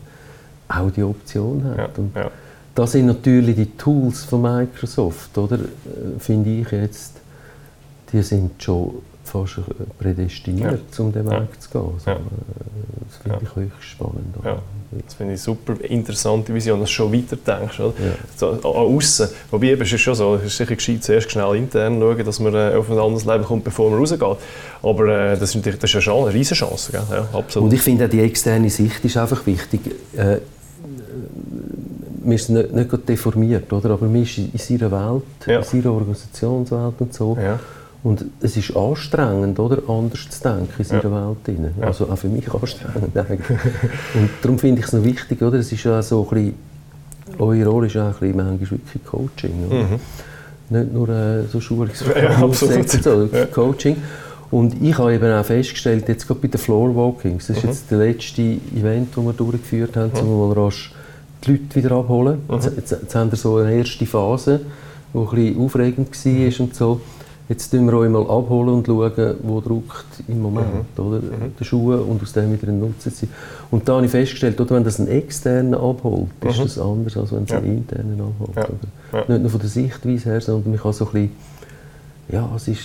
auch 0.69 0.91
die 0.91 1.03
Option 1.03 1.65
hat. 1.65 1.79
Ja. 1.79 1.89
Und 1.97 2.17
ja. 2.17 2.31
Das 2.75 2.93
sind 2.93 3.07
natürlich 3.07 3.57
die 3.57 3.77
Tools 3.77 4.25
von 4.25 4.43
Microsoft, 4.43 5.37
oder? 5.37 5.57
Äh, 5.57 6.19
finde 6.19 6.51
ich 6.51 6.71
jetzt, 6.71 7.15
die 8.13 8.23
sind 8.23 8.63
schon 8.63 8.95
fast 9.33 9.61
prädestiniert, 9.99 10.81
ja. 10.97 11.05
um 11.05 11.13
den 11.13 11.25
Weg 11.27 11.33
ja. 11.33 11.49
zu 11.59 11.71
gehen. 11.71 11.91
Also, 11.95 12.11
ja. 12.11 12.17
Das 13.09 13.17
finde 13.23 13.39
ich 13.43 13.57
höchst 13.57 13.85
spannend. 13.85 14.35
Ja. 14.45 14.59
Das 15.07 15.15
finde 15.15 15.35
ich 15.35 15.41
super 15.41 15.75
interessante 15.85 16.53
Vision, 16.55 16.81
dass 16.81 16.91
du 16.91 16.95
schon 16.95 17.13
weiter 17.13 17.37
denkst. 17.37 17.81
Oder? 17.81 17.95
Ja. 17.99 18.13
So, 18.37 18.51
an 18.51 18.61
außen. 18.63 19.29
Wobei 19.51 19.69
eben, 19.69 19.83
es 19.83 19.93
ist 19.93 20.01
schon 20.03 20.15
so, 20.15 20.35
es 20.37 20.45
ist 20.45 20.57
sicher 20.59 20.77
gescheit, 20.77 21.03
zuerst 21.03 21.31
schnell 21.31 21.57
intern 21.57 21.99
schauen, 21.99 22.25
dass 22.25 22.41
man 22.41 22.55
äh, 22.55 22.75
auf 22.77 22.91
ein 22.91 22.99
anderes 22.99 23.25
Leben 23.25 23.45
kommt, 23.45 23.65
bevor 23.65 23.91
man 23.91 23.99
rausgeht. 23.99 24.23
Aber 24.83 25.07
äh, 25.07 25.39
das, 25.39 25.55
ist, 25.55 25.67
das 25.67 25.95
ist 25.95 26.09
eine, 26.09 26.17
eine 26.19 26.35
riesige 26.35 26.57
Chance. 26.57 26.93
Gell? 26.93 27.03
Ja, 27.11 27.29
absolut. 27.33 27.71
Und 27.71 27.75
ich 27.75 27.81
finde 27.81 28.05
auch 28.05 28.11
die 28.11 28.21
externe 28.21 28.69
Sicht 28.69 29.03
ist 29.05 29.17
einfach 29.17 29.47
wichtig. 29.47 29.81
Äh, 30.15 30.39
man 32.23 32.33
ist 32.33 32.51
nicht, 32.51 32.73
nicht 32.73 33.09
deformiert, 33.09 33.73
oder? 33.73 33.91
aber 33.91 34.07
man 34.07 34.23
ist 34.23 34.39
in 34.39 34.51
seiner 34.57 34.91
Welt, 34.91 35.23
Ja. 35.47 35.59
in 35.59 35.65
seiner 35.65 35.93
Organisationswelt 35.93 36.95
und 36.99 37.15
so. 37.15 37.37
Ja. 37.41 37.59
Und 38.05 38.25
es 38.41 38.57
ist 38.57 38.77
anstrengend, 38.77 39.59
oder? 39.61 39.79
anders 39.89 40.29
zu 40.29 40.43
denken 40.43 40.69
in 40.79 40.85
seiner 40.85 41.05
Ja. 41.05 41.29
Welt. 41.29 41.37
Drin. 41.47 41.71
Ja. 41.81 41.87
Also 41.87 42.09
auch 42.09 42.17
für 42.17 42.29
mich 42.29 42.53
anstrengend 42.53 43.17
eigentlich. 43.17 43.49
und 44.15 44.29
darum 44.43 44.59
finde 44.59 44.81
ich 44.81 44.87
es 44.87 44.93
noch 44.93 45.05
wichtig, 45.05 45.41
oder? 45.43 45.59
es 45.59 45.71
ist 45.71 45.85
ja 45.85 46.03
so 46.03 46.27
ein 46.31 46.35
bisschen, 46.35 46.55
eure 47.39 47.65
Rolle 47.67 47.87
ist 47.87 47.97
auch 47.97 48.07
ein 48.07 48.13
bisschen 48.13 48.37
manchmal 48.37 48.61
wirklich 48.61 49.05
Coaching. 49.05 49.53
Oder? 49.69 49.77
Mhm. 49.85 50.01
Nicht 50.71 50.93
nur 50.93 51.09
äh, 51.09 51.43
so 51.45 51.59
Ja, 51.61 52.53
sondern 52.53 52.85
Ja. 52.87 53.21
wirklich 53.21 53.51
Coaching. 53.53 53.97
Und 54.51 54.83
ich 54.83 54.99
habe 54.99 55.15
eben 55.15 55.33
auch 55.33 55.45
festgestellt, 55.45 56.09
jetzt 56.09 56.27
gerade 56.27 56.41
bei 56.41 56.49
den 56.49 56.59
Floorwalkings, 56.61 57.47
das 57.47 57.57
ist 57.59 57.63
Mhm. 57.63 57.69
jetzt 57.71 57.85
das 57.91 57.99
letzte 57.99 58.43
Event, 58.77 59.09
das 59.17 59.25
wir 59.25 59.33
durchgeführt 59.33 59.97
haben, 59.97 60.11
um 60.21 60.49
mal 60.49 60.53
rasch 60.65 60.93
die 61.45 61.53
Leute 61.53 61.75
wieder 61.77 61.93
abholen. 61.93 62.39
Mhm. 62.49 62.55
Jetzt, 62.55 62.73
jetzt, 62.77 62.91
jetzt 62.91 63.15
haben 63.15 63.31
wir 63.31 63.39
so 63.39 63.57
eine 63.59 63.73
erste 63.75 64.05
Phase, 64.07 64.61
die 65.15 65.19
ein 65.19 65.25
bisschen 65.29 65.61
aufregend 65.61 66.09
war 66.27 66.61
und 66.67 66.75
so. 66.75 67.01
Jetzt 67.53 67.71
schauen 67.71 67.85
wir 67.87 67.99
euch 67.99 68.09
mal 68.09 68.23
abholen 68.23 68.71
und 68.77 68.87
schauen, 68.87 69.35
wo 69.43 69.61
druckt 69.61 70.07
im 70.27 70.41
Moment, 70.41 70.67
Mhm. 70.97 71.05
oder? 71.05 71.21
Die 71.61 71.65
Schuhe 71.67 71.99
und 72.01 72.23
aus 72.23 72.33
dem 72.33 72.51
wieder 72.51 72.69
einen 72.69 72.81
Nutzen 72.81 73.13
ziehen. 73.13 73.29
Und 73.71 73.87
da 73.87 73.97
habe 73.97 74.07
ich 74.07 74.11
festgestellt, 74.11 74.59
oder, 74.59 74.75
wenn 74.77 74.85
das 74.85 74.99
ein 74.99 75.07
externer 75.09 75.77
abholt, 75.79 76.29
ist 76.49 76.59
Mhm. 76.59 76.63
das 76.63 76.79
anders, 76.79 77.15
als 77.19 77.31
wenn 77.33 77.43
es 77.45 77.51
Ja. 77.51 77.59
ein 77.59 77.65
interner 77.67 78.25
abholt. 78.41 78.57
Ja. 79.13 79.19
Ja. 79.19 79.25
Nicht 79.29 79.43
nur 79.43 79.51
von 79.51 79.61
der 79.61 79.69
Sichtweise 79.69 80.31
her, 80.31 80.41
sondern 80.41 80.71
man 80.73 80.81
kann 80.81 80.93
so 80.95 81.05
ein 81.05 81.13
bisschen, 81.13 81.31
ja, 82.31 82.49
es 82.57 82.69
ist, 82.69 82.81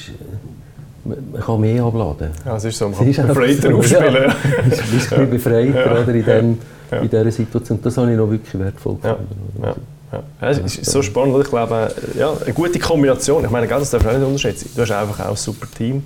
man 1.06 1.18
kann 1.42 1.62
mehr 1.62 1.84
abladen. 1.86 2.28
Ja, 2.46 2.58
es 2.58 2.66
ist 2.66 2.78
so, 2.78 2.90
man 2.90 2.94
Es 2.94 3.00
kann 3.00 3.08
ist 3.10 3.28
befreiter 3.36 3.72
so, 3.72 3.78
aufspielen. 3.78 4.14
Ja. 4.16 4.36
Es 4.70 4.80
ist 4.80 5.14
ein 5.14 5.20
bisschen 5.20 5.30
befreiter 5.30 5.92
oder, 6.02 6.14
in, 6.14 6.26
dem, 6.26 6.58
in 7.04 7.10
dieser 7.10 7.32
Situation. 7.32 7.80
Das 7.82 7.98
habe 7.98 8.12
ich 8.12 8.18
noch 8.18 8.30
wirklich 8.30 8.60
wertvoll 8.62 8.96
gefunden. 9.02 9.80
Ja. 10.12 10.18
Ja. 10.20 10.24
Ja, 10.42 10.50
es 10.50 10.78
ist 10.78 10.86
so 10.86 11.02
spannend, 11.02 11.34
weil 11.36 11.42
ich 11.42 11.50
glaube, 11.50 11.94
äh, 12.16 12.20
ja, 12.20 12.34
eine 12.34 12.54
gute 12.54 12.80
Kombination. 12.80 13.44
Ich 13.44 13.52
meine, 13.52 13.68
das 13.68 13.90
darf 13.92 14.04
man 14.04 14.18
nicht 14.20 14.26
unterschätzen. 14.26 14.70
Du 14.76 14.82
hast 14.82 14.92
einfach 14.92 15.26
auch 15.26 15.30
ein 15.32 15.36
super 15.36 15.68
Team 15.78 16.06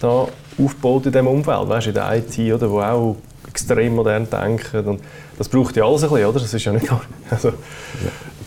da 0.00 0.26
aufgebaut 0.62 1.06
in 1.06 1.12
diesem 1.12 1.26
Umfeld. 1.26 1.68
Weißt, 1.68 1.86
in 1.88 1.94
der 1.94 2.16
IT, 2.16 2.38
oder, 2.52 2.70
wo 2.70 2.80
auch 2.80 3.16
extrem 3.48 3.94
modern 3.94 4.28
denken. 4.28 4.86
Und 4.86 5.00
das 5.38 5.48
braucht 5.48 5.76
ja 5.76 5.84
alles 5.84 6.02
ein 6.04 6.10
bisschen, 6.10 6.26
oder? 6.26 6.40
Das 6.40 6.54
ist 6.54 6.64
ja 6.64 6.72
nicht 6.72 6.86
also, 7.30 7.52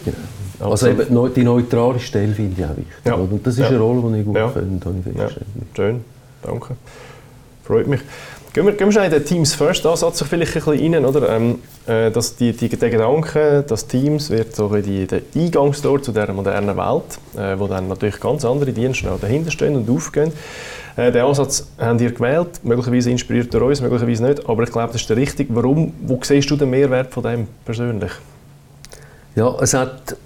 Genau. 0.06 0.72
Also 0.72 0.88
eben 0.88 1.14
neu- 1.14 1.30
die 1.30 1.44
neutrale 1.44 2.00
Stelle 2.00 2.34
finde 2.34 2.60
ich 2.62 2.66
auch 2.66 2.76
wichtig. 2.76 2.94
Ja. 3.06 3.14
Und 3.14 3.46
das 3.48 3.54
ist 3.54 3.60
Ja. 3.62 3.68
eine 3.68 3.80
Rolle, 3.80 4.12
die 4.14 4.20
ich 4.20 4.26
gut 4.26 4.36
Ja. 4.36 4.50
finde, 4.50 4.86
habe 4.86 4.96
ich 5.00 5.06
ja, 5.06 5.22
festgestellt. 5.28 5.46
schön, 5.76 6.04
danke. 6.42 6.76
Freut 7.64 7.88
mich. 7.88 8.02
Gehen 8.52 8.66
wir, 8.66 8.74
gehen 8.74 8.88
wir 8.88 8.92
schnell 8.92 9.06
in 9.06 9.12
den 9.12 9.26
Teams 9.26 9.54
First 9.54 9.86
Ansatz 9.86 10.24
vielleicht 10.24 10.56
ein 10.58 10.64
bisschen 10.64 10.94
rein, 10.94 11.06
oder? 11.06 11.30
Ähm, 11.30 11.60
äh, 11.86 12.10
dass 12.10 12.36
die, 12.36 12.52
die, 12.52 12.68
der 12.68 12.90
Gedanke, 12.90 13.64
dass 13.68 13.86
Teams 13.86 14.32
wird 14.32 14.56
so 14.56 14.70
bisschen 14.70 15.08
der 15.08 15.22
Eingangstor 15.36 16.02
zu 16.02 16.12
dieser 16.12 16.34
modernen 16.34 16.76
Welt, 16.76 17.20
äh, 17.38 17.60
wo 17.60 17.68
dann 17.68 17.88
natürlich 17.88 18.20
ganz 18.20 18.44
andere 18.44 18.74
Dienste 18.74 19.06
noch 19.06 19.20
dahinter 19.20 19.52
stehen 19.52 19.76
und 19.76 19.88
aufgehen. 19.88 20.32
Äh, 20.96 21.12
den 21.12 21.26
Ansatz 21.26 21.68
habt 21.78 22.02
ihr 22.02 22.12
gewählt, 22.12 22.62
möglicherweise 22.64 23.12
inspiriert 23.12 23.54
durch 23.54 23.64
uns, 23.64 23.82
möglicherweise 23.82 24.26
nicht, 24.26 24.50
aber 24.50 24.64
ich 24.64 24.72
glaube, 24.72 24.94
das 24.94 25.02
ist 25.02 25.10
der 25.12 25.18
richtige. 25.18 25.56
Warum, 25.56 25.94
wo 26.02 26.20
siehst 26.24 26.50
du 26.50 26.56
den 26.56 26.72
Mehrwert 26.72 27.14
von 27.14 27.22
dem 27.22 27.48
persönlich? 27.64 28.12
Ja, 29.36 29.56
es 29.62 29.76
hat. 29.76 30.18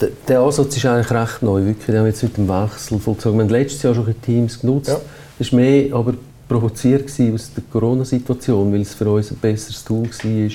Der, 0.00 0.08
der 0.26 0.40
Ansatz 0.40 0.76
ist 0.76 0.84
eigentlich 0.86 1.10
recht 1.12 1.42
neu. 1.42 1.64
Wirklich. 1.64 1.86
Wir 1.86 2.00
haben 2.00 2.06
jetzt 2.06 2.24
mit 2.24 2.36
dem 2.36 2.48
Wechsel 2.48 2.98
vollzogen. 2.98 3.38
Wir 3.38 3.44
haben 3.44 3.50
letztes 3.50 3.80
Jahr 3.84 3.94
schon 3.94 4.08
ein 4.08 4.20
Teams 4.20 4.58
genutzt. 4.58 4.88
Ja. 4.88 5.00
Das 5.38 5.52
war 5.52 5.60
mehr 5.60 5.94
aber 5.94 6.14
provoziert 6.52 7.08
aus 7.08 7.50
der 7.54 7.64
Corona-Situation, 7.70 8.72
weil 8.72 8.82
es 8.82 8.94
für 8.94 9.10
uns 9.10 9.30
ein 9.30 9.38
besseres 9.38 9.82
Tool 9.84 10.04
war. 10.04 10.50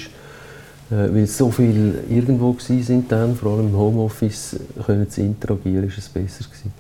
Äh, 0.90 1.14
weil 1.14 1.28
so 1.28 1.50
viel 1.52 1.96
irgendwo 2.10 2.54
gewesen 2.54 2.84
sind 2.84 3.12
dann, 3.12 3.36
vor 3.36 3.54
allem 3.54 3.68
im 3.68 3.78
Homeoffice, 3.78 4.58
können 4.86 5.10
zu 5.10 5.22
interagieren, 5.22 5.88
ist 5.88 5.98
es 5.98 6.10
besser 6.10 6.46
gewesen. 6.46 6.72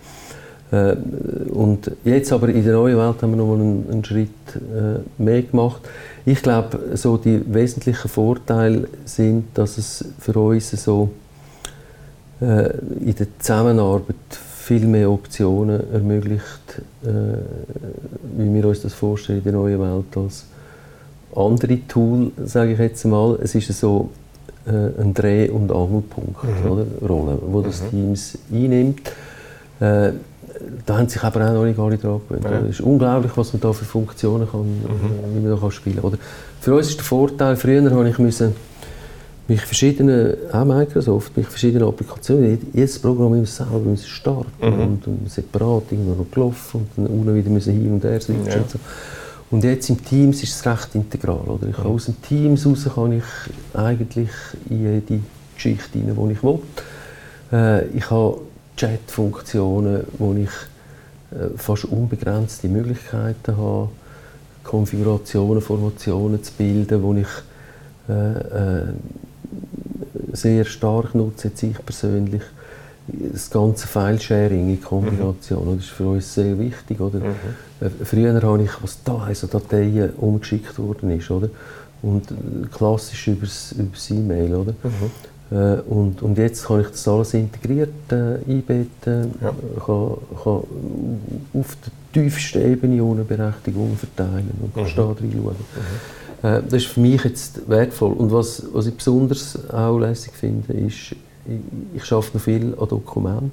Äh, 0.71 1.49
und 1.51 1.91
jetzt 2.03 2.32
aber 2.32 2.49
in 2.49 2.63
der 2.63 2.73
neuen 2.73 2.97
Welt 2.97 3.21
haben 3.21 3.32
wir 3.32 3.38
nochmal 3.38 3.60
einen, 3.60 3.89
einen 3.91 4.06
Schritt 4.06 4.30
äh, 4.56 4.99
mehr 5.21 5.41
gemacht. 5.41 5.82
Ich 6.25 6.41
glaube, 6.41 6.95
so 6.95 7.17
die 7.17 7.41
wesentlichen 7.51 8.10
Vorteile 8.10 8.88
sind, 9.06 9.45
dass 9.56 9.77
es 9.77 10.06
für 10.19 10.38
uns 10.39 10.71
so 10.71 11.10
äh, 12.39 12.69
in 12.99 13.15
der 13.15 13.27
Zusammenarbeit 13.39 14.15
viel 14.67 14.86
mehr 14.86 15.10
Optionen 15.10 15.82
ermöglicht, 15.93 16.82
äh, 17.06 17.08
wie 18.38 18.53
wir 18.53 18.65
uns 18.67 18.82
das 18.82 18.93
vorstellen 18.93 19.38
in 19.39 19.43
der 19.45 19.53
neuen 19.53 19.80
Welt 19.80 20.17
als 20.17 20.43
andere 21.34 21.80
Tool, 21.88 22.32
sage 22.43 22.73
ich 22.73 22.80
jetzt 22.80 23.06
mal. 23.06 23.39
Es 23.41 23.56
ist 23.56 23.71
so 23.80 24.10
äh, 24.65 25.01
ein 25.01 25.13
Dreh- 25.13 25.49
und 25.49 25.71
Angelpunkt, 25.71 26.43
Mhm. 26.43 26.69
oder? 26.71 26.86
Rolle, 27.08 27.38
wo 27.47 27.62
das 27.62 27.82
Mhm. 27.84 27.89
Teams 27.91 28.38
einnimmt. 28.51 28.99
Äh, 29.80 30.12
da 30.86 30.97
haben 30.97 31.08
sich 31.08 31.23
aber 31.23 31.47
auch 31.49 31.53
noch 31.53 31.63
nicht 31.63 31.80
alle 31.80 31.97
dran 31.97 32.19
gewöhnt. 32.27 32.43
Ja. 32.43 32.60
Es 32.67 32.80
ist 32.80 32.82
unglaublich, 32.82 33.32
was 33.36 33.53
man 33.53 33.62
da 33.62 33.71
für 33.71 33.86
Funktionen 33.86 34.49
kann, 34.51 34.63
Mhm. 34.63 34.75
äh, 34.84 35.36
wie 35.36 35.39
man 35.47 35.51
da 35.56 35.58
kann 35.62 35.71
spielen 35.71 36.01
kann. 36.01 36.17
Für 36.60 36.75
uns 36.75 36.89
ist 36.89 36.97
der 36.97 37.06
Vorteil, 37.06 37.56
früher 37.56 37.89
habe 37.89 38.10
ich 38.10 38.17
müssen 38.19 38.53
mich 39.48 39.62
verschiedene, 39.62 40.38
auch 40.52 40.66
Microsoft, 40.66 41.36
mich 41.38 41.48
verschiedene 41.48 41.86
Applikationen, 41.86 42.58
jed- 42.58 42.74
jedes 42.74 43.00
Programm 43.00 43.34
immer 43.36 43.46
selber 43.46 43.80
müssen 43.80 44.08
starten 44.08 44.50
Mhm. 44.62 44.82
und, 44.82 45.08
und 45.08 45.30
separat 45.32 45.84
irgendwo 45.92 46.16
noch 46.16 46.30
gelaufen 46.32 46.82
und 46.96 47.06
dann 47.06 47.08
unten 47.18 47.36
wieder 47.36 47.50
müssen 47.50 47.74
hin 47.74 47.94
und 47.94 48.04
her 48.04 48.20
switchen 48.20 48.46
Ja. 48.48 48.58
und 48.58 48.70
so. 48.70 48.80
Und 49.50 49.64
jetzt 49.64 49.90
im 49.90 50.04
Teams 50.04 50.44
ist 50.44 50.56
es 50.56 50.66
recht 50.66 50.94
integral. 50.96 51.40
Oder? 51.48 51.68
Ich 51.70 51.76
kann 51.78 51.86
Mhm. 51.88 51.92
aus 51.94 52.06
dem 52.06 52.22
Teams 52.22 52.66
raus 52.66 52.88
kann 52.94 53.14
ich 53.14 53.24
eigentlich 53.74 54.30
in 54.70 54.82
jede 54.82 55.20
Geschichte 55.56 56.00
rein, 56.00 56.16
die 56.28 56.34
ich 56.34 56.44
will. 56.44 56.60
Äh, 57.54 57.86
ich 57.88 58.10
habe 58.12 58.40
Chat-Funktionen, 58.76 60.02
wo 60.18 60.34
ich 60.34 60.50
äh, 61.32 61.58
fast 61.58 61.86
unbegrenzte 61.86 62.68
Möglichkeiten 62.68 63.56
habe, 63.58 63.90
Konfigurationen, 64.64 65.62
Formationen 65.62 66.44
zu 66.44 66.52
bilden, 66.58 67.02
wo 67.02 67.14
ich 67.14 67.28
äh, 68.10 68.14
äh, 68.14 68.84
sehr 70.34 70.66
stark 70.66 71.16
nutze, 71.16 71.48
jetzt 71.50 71.64
ich 71.64 71.86
persönlich. 71.86 72.42
Das 73.08 73.50
ganze 73.50 73.88
File-Sharing 73.88 74.70
in 74.70 74.82
Kombination, 74.84 75.78
das 75.78 75.86
ist 75.86 75.92
für 75.92 76.08
uns 76.08 76.34
sehr 76.34 76.60
wichtig. 76.60 77.00
Oder? 77.00 77.20
Mhm. 77.20 77.26
Äh, 77.80 77.90
Früher 78.04 78.42
habe 78.42 78.64
ich, 78.64 78.72
was 78.84 79.02
da 79.04 79.18
also 79.20 79.48
Dateien 79.48 80.10
umgeschickt 80.18 80.78
worden 80.78 81.12
ist, 81.12 81.32
oder? 81.32 81.50
Und 82.02 82.30
äh, 82.32 82.36
klassisch 82.70 83.28
übers, 83.30 83.72
übers 83.72 84.12
E-Mail, 84.12 84.54
oder? 84.56 84.74
Mhm. 84.84 85.58
Äh, 85.58 85.80
und, 85.90 86.22
und 86.22 86.38
jetzt 86.38 86.66
kann 86.66 86.82
ich 86.82 86.88
das 86.88 87.08
alles 87.08 87.34
integriert 87.34 87.90
äh, 88.12 88.40
einbetten, 88.46 89.34
Ja. 89.42 89.54
kann, 89.86 90.18
kann 90.44 90.62
auf 91.54 91.78
der 92.14 92.24
tiefsten 92.24 92.62
Ebene 92.74 93.02
ohne 93.02 93.24
Berechtigung 93.24 93.96
verteilen 93.96 94.52
und 94.62 94.74
kann 94.76 94.84
Mhm. 94.84 94.96
da 94.98 95.04
reinschauen. 95.06 95.56
Äh, 96.43 96.62
das 96.63 96.73
ist 96.73 96.88
für 96.88 97.00
mich 97.00 97.23
jetzt 97.23 97.67
wertvoll. 97.69 98.13
Und 98.13 98.32
was, 98.32 98.63
was 98.73 98.88
ich 98.88 98.95
besonders 98.95 99.58
auch 99.71 99.97
lässig 99.97 100.34
finde, 100.34 100.73
ist, 100.73 101.12
ich, 101.13 101.60
ich 101.95 102.12
arbeite 102.12 102.38
noch 102.38 102.43
viel 102.43 102.76
an 102.80 102.88
Dokumenten, 102.88 103.52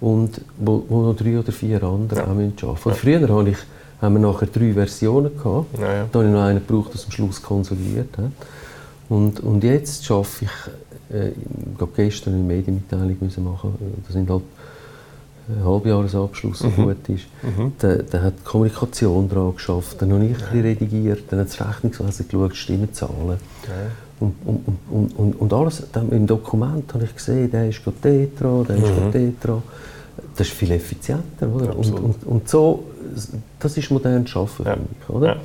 und 0.00 0.40
wo, 0.58 0.84
wo 0.88 1.02
noch 1.02 1.16
drei 1.16 1.38
oder 1.38 1.52
vier 1.52 1.82
andere 1.82 2.18
Ja. 2.18 2.24
auch 2.26 2.30
arbeiten 2.30 2.54
müssen. 2.84 2.94
Früher 2.94 3.28
habe 3.28 3.50
ich, 3.50 3.56
haben 4.02 4.14
wir 4.14 4.20
nachher 4.20 4.46
drei 4.46 4.72
Versionen 4.74 5.36
gehabt. 5.36 5.78
Ja, 5.78 5.94
ja. 5.94 6.06
Da 6.12 6.18
habe 6.18 6.28
ich 6.28 6.34
noch 6.34 6.42
einen 6.42 6.66
gebraucht, 6.66 6.92
der 6.92 7.04
am 7.04 7.10
Schluss 7.10 7.40
konsolidiert 7.42 8.18
hat. 8.18 8.30
Und, 9.08 9.40
und 9.40 9.64
jetzt 9.64 10.04
schaffe 10.04 10.44
ich, 10.44 11.14
äh, 11.16 11.28
ich 11.28 11.94
gestern 11.96 12.34
eine 12.34 12.42
Medienmitteilung 12.42 13.16
müssen 13.20 13.44
machen, 13.44 13.74
da 14.06 14.12
sind 14.12 14.28
halt 14.28 14.42
Halbjahresabschluss, 15.64 16.62
Mhm. 16.62 16.76
gut 16.76 17.08
ist. 17.08 17.24
Mhm. 17.42 17.72
Der, 17.82 18.02
der 18.02 18.22
hat 18.22 18.34
die 18.40 18.44
Kommunikation 18.44 19.28
daran 19.28 19.54
geschafft, 19.54 20.00
dann 20.00 20.12
habe 20.12 20.24
ich 20.26 20.32
bisschen 20.38 20.60
redigiert, 20.62 21.22
dann 21.30 21.40
hat 21.40 21.48
das 21.48 21.60
Rechnungswesen 21.60 22.28
geschaut, 22.28 22.56
Stimmenzahlen. 22.56 23.28
Ja. 23.28 23.74
Und, 24.20 24.34
und, 24.44 24.60
und, 24.90 25.18
und, 25.18 25.32
und, 25.40 25.52
alles, 25.52 25.82
dann 25.92 26.10
im 26.10 26.26
Dokument 26.26 26.92
habe 26.94 27.04
ich 27.04 27.14
gesehen, 27.14 27.50
der 27.50 27.68
ist 27.68 27.82
gerade 27.84 27.96
dort 28.02 28.40
dran, 28.40 28.64
der 28.66 28.76
ist 28.76 28.82
Mhm. 28.82 28.96
gerade 29.12 29.18
dort 29.26 29.44
dran. 29.44 29.62
Das 30.36 30.46
ist 30.46 30.56
viel 30.56 30.70
effizienter, 30.70 31.48
oder? 31.54 31.76
Und, 31.76 31.90
und, 32.00 32.24
und 32.26 32.48
so, 32.48 32.84
das 33.58 33.76
ist 33.76 33.90
modernes 33.90 34.34
Arbeiten, 34.34 34.64
Ja. 34.64 34.72
finde 34.74 34.88
ich, 35.00 35.08
oder? 35.10 35.26
Ja. 35.26 35.36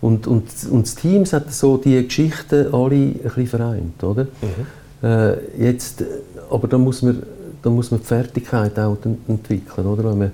Und, 0.00 0.26
und, 0.26 0.44
und 0.70 0.82
das 0.86 0.94
Team 0.94 1.24
hat 1.24 1.52
so 1.52 1.78
die 1.78 2.04
Geschichten 2.04 2.72
alle 2.72 2.94
ein 2.94 3.12
bisschen 3.22 3.46
vereint, 3.46 4.04
oder? 4.04 4.24
Mhm. 4.24 5.06
Äh, 5.08 5.34
jetzt, 5.70 6.04
aber 6.50 6.68
da 6.68 6.76
muss 6.78 7.02
man, 7.02 7.22
da 7.66 7.70
muss 7.72 7.90
man 7.90 7.98
die 7.98 8.06
Fertigkeit 8.06 8.78
auch 8.78 8.96
ent- 9.04 9.28
entwickeln, 9.28 9.86
oder? 9.88 10.04
Wenn 10.04 10.18
man, 10.18 10.32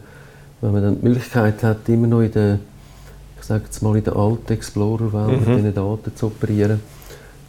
wenn 0.61 0.73
man 0.73 0.83
dann 0.83 1.01
die 1.01 1.07
Möglichkeit 1.09 1.62
hat, 1.62 1.88
immer 1.88 2.07
noch 2.07 2.21
in 2.21 2.31
der, 2.31 2.59
ich 3.40 3.47
sage 3.47 3.64
jetzt 3.64 3.83
mal 3.83 3.97
in 3.97 4.05
der 4.05 4.14
alten 4.14 4.53
Explorer-Welt 4.53 5.40
mit 5.40 5.49
Mhm. 5.49 5.57
diesen 5.57 5.75
Daten 5.75 6.12
zu 6.14 6.27
operieren, 6.27 6.81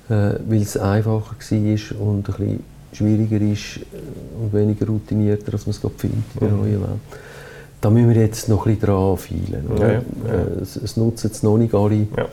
äh, 0.09 0.13
weil 0.47 0.61
es 0.61 0.77
einfacher 0.77 1.35
war 1.37 2.01
und 2.07 2.17
ein 2.17 2.23
bisschen 2.23 2.63
schwieriger 2.93 3.41
ist 3.41 3.77
äh, 3.77 4.41
und 4.41 4.53
weniger 4.53 4.87
routinierter, 4.87 5.51
als 5.51 5.65
man 5.65 5.71
es 5.71 5.81
gerade 5.81 5.95
findet 5.97 6.23
in 6.35 6.39
der 6.39 6.49
Mhm. 6.49 6.57
neuen 6.59 6.81
Welt. 6.81 6.89
Da 7.81 7.89
müssen 7.89 8.09
wir 8.09 8.21
jetzt 8.21 8.47
noch 8.47 8.65
ein 8.65 8.75
bisschen 8.77 8.87
dran 8.87 9.17
feilen. 9.17 9.65
Ja, 9.77 9.87
ja. 9.91 9.97
Äh, 9.99 10.61
Es, 10.61 10.77
es 10.77 10.95
nutzen 10.95 11.27
jetzt 11.27 11.43
noch 11.43 11.57
nicht 11.57 11.75
alle 11.75 12.07
Ja. 12.15 12.27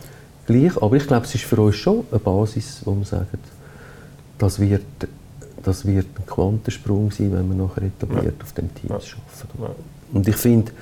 gleich, 0.46 0.80
aber 0.80 0.94
ich 0.94 1.06
glaube, 1.08 1.26
es 1.26 1.34
ist 1.34 1.42
für 1.44 1.60
uns 1.60 1.74
schon 1.74 2.04
eine 2.12 2.20
Basis, 2.20 2.82
wo 2.84 2.94
wir 2.94 3.04
sagen, 3.04 3.26
das 4.38 4.60
wird, 4.60 4.82
das 5.62 5.86
wird 5.86 6.06
ein 6.18 6.26
Quantensprung 6.26 7.10
sein, 7.10 7.32
wenn 7.32 7.48
wir 7.48 7.66
nachher 7.66 7.82
etabliert 7.82 8.34
ja. 8.38 8.42
auf 8.42 8.52
dem 8.52 8.74
Teams 8.74 8.92
arbeiten. 8.92 9.62
Ja. 9.62 9.70
Und 10.12 10.28
ich 10.28 10.36
finde, 10.36 10.72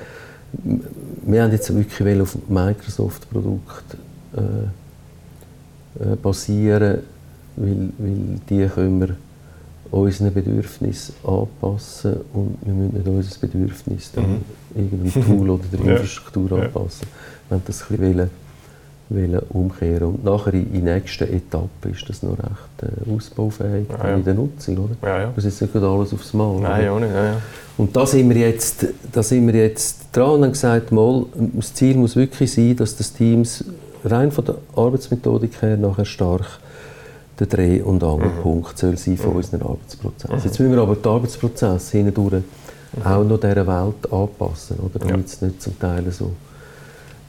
wir 0.53 1.43
haben 1.43 1.53
jetzt 1.53 1.75
wirklich 1.75 2.21
auf 2.21 2.37
Microsoft-Produkte 2.49 3.99
äh, 4.37 4.41
äh, 6.03 6.17
basieren, 6.17 7.01
weil, 7.57 7.91
weil 7.99 8.41
die 8.49 8.67
können 8.67 9.01
wir 9.01 9.17
unseren 9.91 10.33
Bedürfnissen 10.33 11.15
anpassen 11.25 12.17
und 12.33 12.59
wir 12.63 12.75
müssen 12.75 12.97
nicht 12.97 13.09
unser 13.09 13.41
Bedürfnis 13.41 14.13
dann 14.13 14.31
mhm. 14.31 14.41
irgendeinem 14.75 15.25
Tool 15.25 15.51
oder 15.55 15.65
der 15.73 15.81
Infrastruktur 15.81 16.59
ja. 16.59 16.65
anpassen. 16.65 17.07
Wir 17.49 17.57
haben 17.57 17.63
das 17.67 17.91
ein 17.91 17.97
bisschen 17.97 18.31
umkehren 19.49 20.09
und 20.09 20.25
nachher 20.25 20.53
in 20.53 20.85
der 20.85 20.97
nächsten 20.97 21.25
Etappe 21.25 21.89
ist 21.91 22.09
das 22.09 22.23
noch 22.23 22.37
recht 22.39 22.83
äh, 22.83 23.11
ausbaufähig 23.11 23.87
ja, 23.89 24.09
ja. 24.09 24.17
in 24.17 24.25
der 24.25 24.35
Nutzung, 24.35 24.77
oder? 24.79 24.97
Ja, 25.03 25.21
ja. 25.23 25.33
Das 25.35 25.45
ist 25.45 25.63
nicht 25.63 25.75
alles 25.75 26.13
aufs 26.13 26.35
Mal. 26.35 26.61
Nein, 26.61 26.89
auch 26.89 27.01
nicht, 27.01 27.13
ja, 27.13 27.25
ja. 27.25 27.37
Und 27.79 27.97
da 27.97 28.05
sind 28.05 28.29
wir 28.29 28.37
jetzt, 28.37 28.87
da 29.11 29.23
sind 29.23 29.47
wir 29.47 29.55
jetzt 29.55 30.09
dran 30.13 30.31
und 30.31 30.45
haben 30.45 30.53
gesagt, 30.53 30.93
mal, 30.93 31.25
das 31.55 31.73
Ziel 31.73 31.97
muss 31.97 32.17
wirklich 32.17 32.53
sein, 32.53 32.77
dass 32.77 32.97
das 32.97 33.13
Teams 33.13 33.65
rein 34.05 34.31
von 34.31 34.45
der 34.45 34.57
Arbeitsmethodik 34.77 35.63
her 35.63 35.77
nachher 35.77 36.05
stark 36.05 36.61
der 37.39 37.47
Dreh- 37.47 37.81
und 37.81 38.03
Angelpunkt 38.03 38.73
mhm. 38.73 38.77
soll 38.77 38.97
sein 38.97 39.17
von 39.17 39.31
mhm. 39.31 39.37
unseren 39.37 39.63
Arbeitsprozessen. 39.63 40.37
Mhm. 40.37 40.43
Jetzt 40.45 40.61
müssen 40.61 40.73
wir 40.73 40.83
aber 40.83 40.97
die 40.97 41.09
Arbeitsprozesse 41.09 41.99
hindurch 41.99 42.33
mhm. 42.33 43.03
auch 43.05 43.25
noch 43.25 43.39
dieser 43.41 43.67
Welt 43.67 44.13
anpassen, 44.13 44.79
oder? 44.81 44.99
damit 44.99 45.27
es 45.27 45.41
nicht 45.41 45.63
zum 45.63 45.79
Teil 45.79 46.05
so 46.11 46.33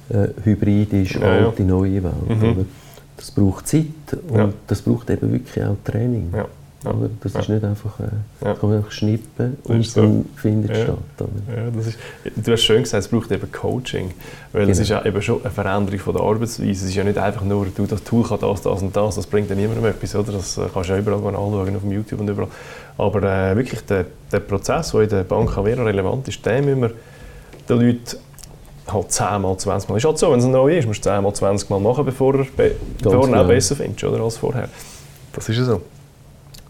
äh, 0.10 0.28
hybrid 0.44 0.94
ist, 0.94 1.16
ja, 1.16 1.22
alte, 1.22 1.64
ja. 1.64 1.70
neue 1.70 2.04
Welt. 2.04 2.30
Mhm. 2.30 2.44
Oder? 2.44 2.66
Das 3.18 3.32
braucht 3.32 3.68
Zeit 3.68 3.86
und 4.30 4.38
ja. 4.38 4.50
das 4.68 4.82
braucht 4.82 5.10
eben 5.10 5.32
wirklich 5.32 5.64
auch 5.64 5.76
Training. 5.84 6.32
Ja. 6.34 6.46
Oder? 6.86 7.10
Das 7.22 7.36
ist 7.36 7.50
nicht 7.50 7.64
einfach, 7.64 8.00
äh, 8.00 8.46
ja. 8.46 8.54
kann 8.54 8.70
man 8.70 8.78
einfach 8.78 8.92
schnippen 8.92 9.58
und 9.66 9.86
so. 9.86 10.02
dann 10.02 10.26
findet 10.38 10.72
es 10.72 10.78
ja. 10.78 10.84
statt. 10.86 10.98
Ja, 11.54 11.70
das 11.76 11.88
ist, 11.88 11.98
du 12.38 12.52
hast 12.54 12.64
schön 12.64 12.84
gesagt, 12.84 13.04
es 13.04 13.10
braucht 13.10 13.30
eben 13.32 13.52
Coaching, 13.52 14.12
weil 14.54 14.62
genau. 14.62 14.72
es 14.72 14.80
ist 14.80 14.88
ja 14.88 15.04
eben 15.04 15.22
schon 15.22 15.42
eine 15.42 15.52
Veränderung 15.52 16.00
von 16.00 16.14
der 16.14 16.24
Arbeitsweise. 16.24 16.72
Es 16.72 16.84
ist 16.84 16.96
ja 16.96 17.04
nicht 17.04 17.18
einfach 17.18 17.44
nur, 17.44 17.68
du, 17.76 17.86
das 17.86 18.02
Tool 18.04 18.24
kann 18.24 18.40
das, 18.40 18.62
das 18.62 18.82
und 18.82 18.96
das, 18.96 19.16
das 19.16 19.28
bringt 19.28 19.52
dann 19.52 19.58
niemandem 19.58 19.86
etwas, 19.86 20.16
oder? 20.16 20.32
Das 20.32 20.58
äh, 20.58 20.68
kannst 20.74 20.90
du 20.90 20.94
ja 20.94 21.00
überall 21.00 21.18
anschauen, 21.18 21.76
auf 21.76 21.84
YouTube 21.84 22.22
und 22.22 22.30
überall. 22.30 22.50
Aber 22.98 23.24
äh, 23.24 23.58
wirklich 23.58 23.82
der, 23.82 24.06
der 24.32 24.40
Prozess, 24.40 24.92
der 24.92 25.02
in 25.02 25.10
der 25.10 25.24
Bank 25.24 25.58
Avera 25.58 25.84
relevant 25.84 26.30
ist, 26.30 26.46
den 26.46 26.64
müssen 26.64 26.82
wir 26.82 26.92
den 27.68 27.82
Leuten 27.82 28.18
halt 28.94 29.12
10 29.12 29.42
mal 29.42 29.58
20 29.58 29.90
Mal. 29.90 29.98
Ist 29.98 30.06
halt 30.06 30.18
so, 30.18 30.32
wenn 30.32 30.40
es 30.40 30.46
neu 30.46 30.78
ist, 30.78 30.86
musst 30.88 31.06
du 31.06 31.10
10 31.10 31.24
mal 31.24 31.34
20 31.34 31.70
Mal 31.70 31.80
machen, 31.80 32.06
bevor 32.06 32.34
du 32.34 32.46
be 32.56 32.76
bevor 33.02 33.26
genau. 33.26 33.44
auch 33.44 33.48
besser 33.48 33.76
findest 33.76 34.04
oder, 34.04 34.24
als 34.24 34.38
vorher. 34.38 34.70
Das 35.34 35.48
ist 35.50 35.58
ja 35.58 35.64
so. 35.64 35.82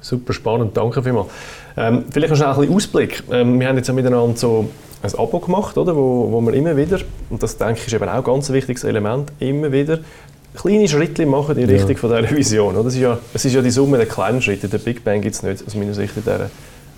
Super 0.02 0.34
spannend, 0.34 0.76
danke 0.78 1.04
vielmals. 1.04 1.28
Ähm, 1.76 2.06
vielleicht 2.10 2.34
noch 2.34 2.42
ein 2.42 2.60
bisschen 2.60 2.76
Ausblick. 2.76 3.24
Ähm, 3.32 3.60
wir 3.60 3.68
haben 3.68 3.78
jetzt 3.78 3.88
ja 3.88 3.94
miteinander 3.94 4.38
so 4.38 4.70
ein 5.02 5.14
Abo 5.16 5.40
gemacht, 5.40 5.78
oder, 5.78 5.96
wo, 5.96 6.32
wo 6.32 6.42
wir 6.42 6.54
immer 6.54 6.76
wieder, 6.76 7.00
und 7.30 7.44
das 7.44 7.58
denke 7.58 7.80
ich 7.80 7.88
ist 7.88 7.94
eben 7.94 8.08
auch 8.08 8.16
ein 8.16 8.24
ganz 8.24 8.50
wichtiges 8.50 8.84
Element, 8.84 9.32
immer 9.40 9.72
wieder 9.72 10.00
kleine 10.56 10.88
Schritte 10.88 11.26
machen 11.26 11.58
in 11.58 11.70
Richtung 11.70 11.92
ja. 11.92 11.98
von 11.98 12.10
dieser 12.10 12.36
Vision. 12.36 12.76
Oder? 12.76 12.88
Es, 12.88 12.96
ist 12.96 13.02
ja, 13.02 13.18
es 13.34 13.46
ist 13.46 13.54
ja 13.54 13.62
die 13.62 13.72
Summe 13.72 13.98
der 13.98 14.08
kleinen 14.08 14.42
Schritte. 14.42 14.68
Der 14.68 14.80
Big 14.80 15.04
Bang 15.04 15.22
gibt 15.22 15.36
es 15.36 15.44
nicht 15.44 15.66
aus 15.66 15.76
meiner 15.76 15.94
Sicht 15.94 16.16
in 16.18 16.24
dieser 16.24 16.50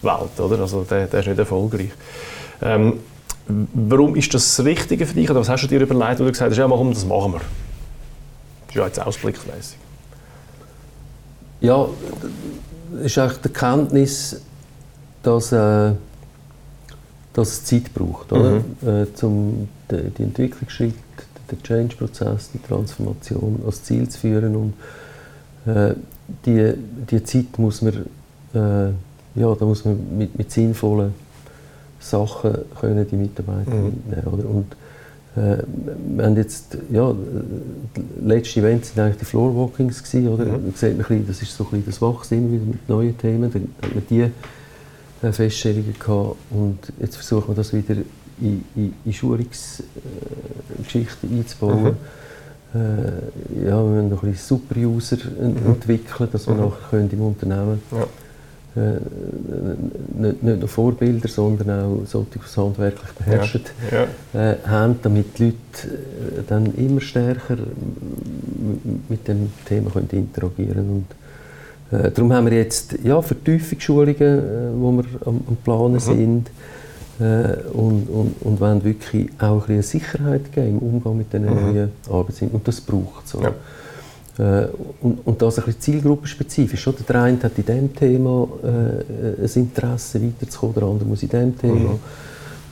Welt. 0.01 0.39
Oder? 0.39 0.60
Also 0.62 0.84
der, 0.89 1.07
der 1.07 1.19
ist 1.19 1.27
nicht 1.27 1.39
erfolgreich. 1.39 1.91
Ähm, 2.62 2.99
Warum 3.47 4.15
ist 4.15 4.34
das 4.34 4.56
das 4.56 4.65
Richtige 4.65 5.06
für 5.06 5.13
dich? 5.13 5.30
Oder 5.30 5.39
was 5.39 5.49
hast 5.49 5.63
du 5.63 5.67
dir 5.67 5.82
überlegt, 5.82 6.19
wo 6.19 6.23
du 6.23 6.32
gesagt 6.32 6.51
hast, 6.51 6.58
ja, 6.58 6.69
warum, 6.69 6.93
das 6.93 7.06
machen 7.06 7.34
wir? 7.34 7.39
Das 7.39 8.69
ist 8.69 8.75
ja 8.75 8.86
jetzt 8.86 9.01
ausblicksmäßig. 9.01 9.77
Ja, 11.62 11.88
es 12.99 13.06
ist 13.06 13.17
eigentlich 13.17 13.38
die 13.39 13.47
Erkenntnis, 13.49 14.41
dass, 15.23 15.51
äh, 15.51 15.91
dass 17.34 17.49
es 17.49 17.65
Zeit 17.65 17.93
braucht, 17.93 18.32
oder? 18.32 18.62
Mhm. 18.82 19.08
Äh, 19.21 19.25
um 19.25 19.69
die, 19.89 20.10
die 20.17 20.23
Entwicklungsschritte, 20.23 20.95
den 21.51 21.63
Change-Prozess, 21.63 22.51
die 22.54 22.60
Transformation 22.60 23.62
als 23.65 23.84
Ziel 23.84 24.08
zu 24.10 24.19
führen. 24.19 24.56
Und 24.56 24.73
äh, 25.71 25.95
die, 26.45 26.73
die 27.10 27.23
Zeit 27.23 27.58
muss 27.58 27.82
man, 27.82 27.93
äh, 28.54 29.39
ja, 29.39 29.56
da 29.56 29.65
muss 29.65 29.86
man 29.86 30.17
mit, 30.17 30.38
mit 30.38 30.51
sinnvollen 30.51 31.13
Sachen 32.01 32.57
können 32.79 33.07
die 33.09 33.15
Mitarbeiter 33.15 33.71
mhm. 33.71 33.85
mitnehmen. 33.85 34.27
Oder? 34.27 34.49
Und, 34.49 34.75
äh, 35.35 35.63
wir 36.15 36.25
haben 36.25 36.35
jetzt, 36.35 36.77
ja, 36.91 37.13
die 37.95 38.27
letzten 38.27 38.59
Events 38.59 38.97
waren 38.97 39.05
eigentlich 39.05 39.19
die 39.19 39.25
Floorwalkings 39.25 40.03
gewesen, 40.03 40.27
oder? 40.27 40.45
Mhm. 40.45 40.73
sieht 40.75 40.97
man 40.97 41.05
ein 41.07 41.27
das 41.27 41.41
ist 41.41 41.55
so 41.55 41.63
ein 41.71 41.81
bisschen 41.83 42.19
das 42.19 42.31
wieder 42.31 42.65
mit 42.65 42.89
neuen 42.89 43.17
Themen. 43.17 43.51
Dann 43.51 43.69
hat 43.81 43.95
man 43.95 44.03
die 44.09 44.29
äh, 45.25 45.31
Feststellungen 45.31 45.95
gehabt 45.97 46.35
und 46.49 46.79
jetzt 46.99 47.15
versuchen 47.15 47.49
wir 47.49 47.55
das 47.55 47.71
wieder 47.73 47.95
in, 48.41 48.65
in, 48.75 48.93
in 49.05 49.13
Schulungsgeschichten 49.13 49.87
äh, 51.31 51.39
einzubauen. 51.39 51.83
Mhm. 51.83 51.95
Äh, 52.73 53.67
ja, 53.67 53.83
wir 53.83 53.89
müssen 53.89 54.09
noch 54.09 54.23
ein 54.23 54.31
bisschen 54.31 54.57
Super-User 54.57 55.17
mhm. 55.39 55.57
entwickeln, 55.67 56.29
dass 56.31 56.47
wir 56.47 56.55
mhm. 56.55 56.61
nachher 56.61 56.99
im 56.99 57.21
Unternehmen 57.21 57.81
ja 57.91 58.07
äh, 58.75 60.21
nicht, 60.21 60.43
nicht 60.43 60.60
nur 60.60 60.69
Vorbilder, 60.69 61.27
sondern 61.27 61.69
auch 61.69 62.05
solche, 62.05 62.29
die 62.36 62.39
es 62.45 62.55
handwerklich 62.55 63.12
beherrschen, 63.12 63.62
ja. 63.91 64.07
Ja. 64.34 64.51
Äh, 64.51 64.57
haben, 64.65 64.99
damit 65.01 65.38
die 65.38 65.45
Leute 65.45 65.55
äh, 65.88 66.41
dann 66.47 66.73
immer 66.75 67.01
stärker 67.01 67.57
mit 69.10 69.27
dem 69.27 69.51
Thema 69.65 69.91
können 69.91 70.10
interagieren 70.12 71.05
können. 71.89 72.05
Äh, 72.05 72.12
darum 72.12 72.31
haben 72.34 72.49
wir 72.49 72.57
jetzt 72.57 72.95
ja, 73.03 73.21
Vertiefungsschulungen, 73.21 74.21
äh, 74.21 74.41
wo 74.75 74.91
wir 74.93 75.05
am, 75.25 75.41
am 75.47 75.55
Planen 75.57 75.93
mhm. 75.93 75.99
sind 75.99 76.47
äh, 77.19 77.57
und, 77.73 78.07
und, 78.10 78.36
und 78.41 78.60
wollen 78.60 78.84
wirklich 78.84 79.29
auch 79.39 79.67
ein 79.67 79.77
bisschen 79.77 80.01
Sicherheit 80.01 80.51
geben 80.53 80.79
im 80.79 80.79
Umgang 80.79 81.17
mit 81.17 81.34
den 81.34 81.43
mhm. 81.43 81.55
neuen 81.55 81.91
Arbeitsmitteln. 82.10 82.55
Und 82.57 82.67
das 82.67 82.79
braucht 82.79 83.25
es. 83.25 83.34
Ja. 83.34 83.53
Äh, 84.38 84.67
und, 85.02 85.20
und 85.26 85.41
das 85.41 85.60
ein 85.60 85.65
bisschen 85.65 85.82
zielgruppenspezifisch. 85.82 86.88
Oder? 86.88 86.98
Der 87.08 87.22
eine 87.24 87.41
hat 87.41 87.58
in 87.58 87.65
diesem 87.65 87.96
Thema 87.96 88.48
äh, 88.63 89.44
ein 89.44 89.50
Interesse 89.56 90.22
weiterzukommen, 90.22 90.76
der 90.76 90.84
andere 90.84 91.06
muss 91.06 91.24
in 91.24 91.30
diesem 91.30 91.58
Thema. 91.58 91.91
Mhm. 91.94 92.00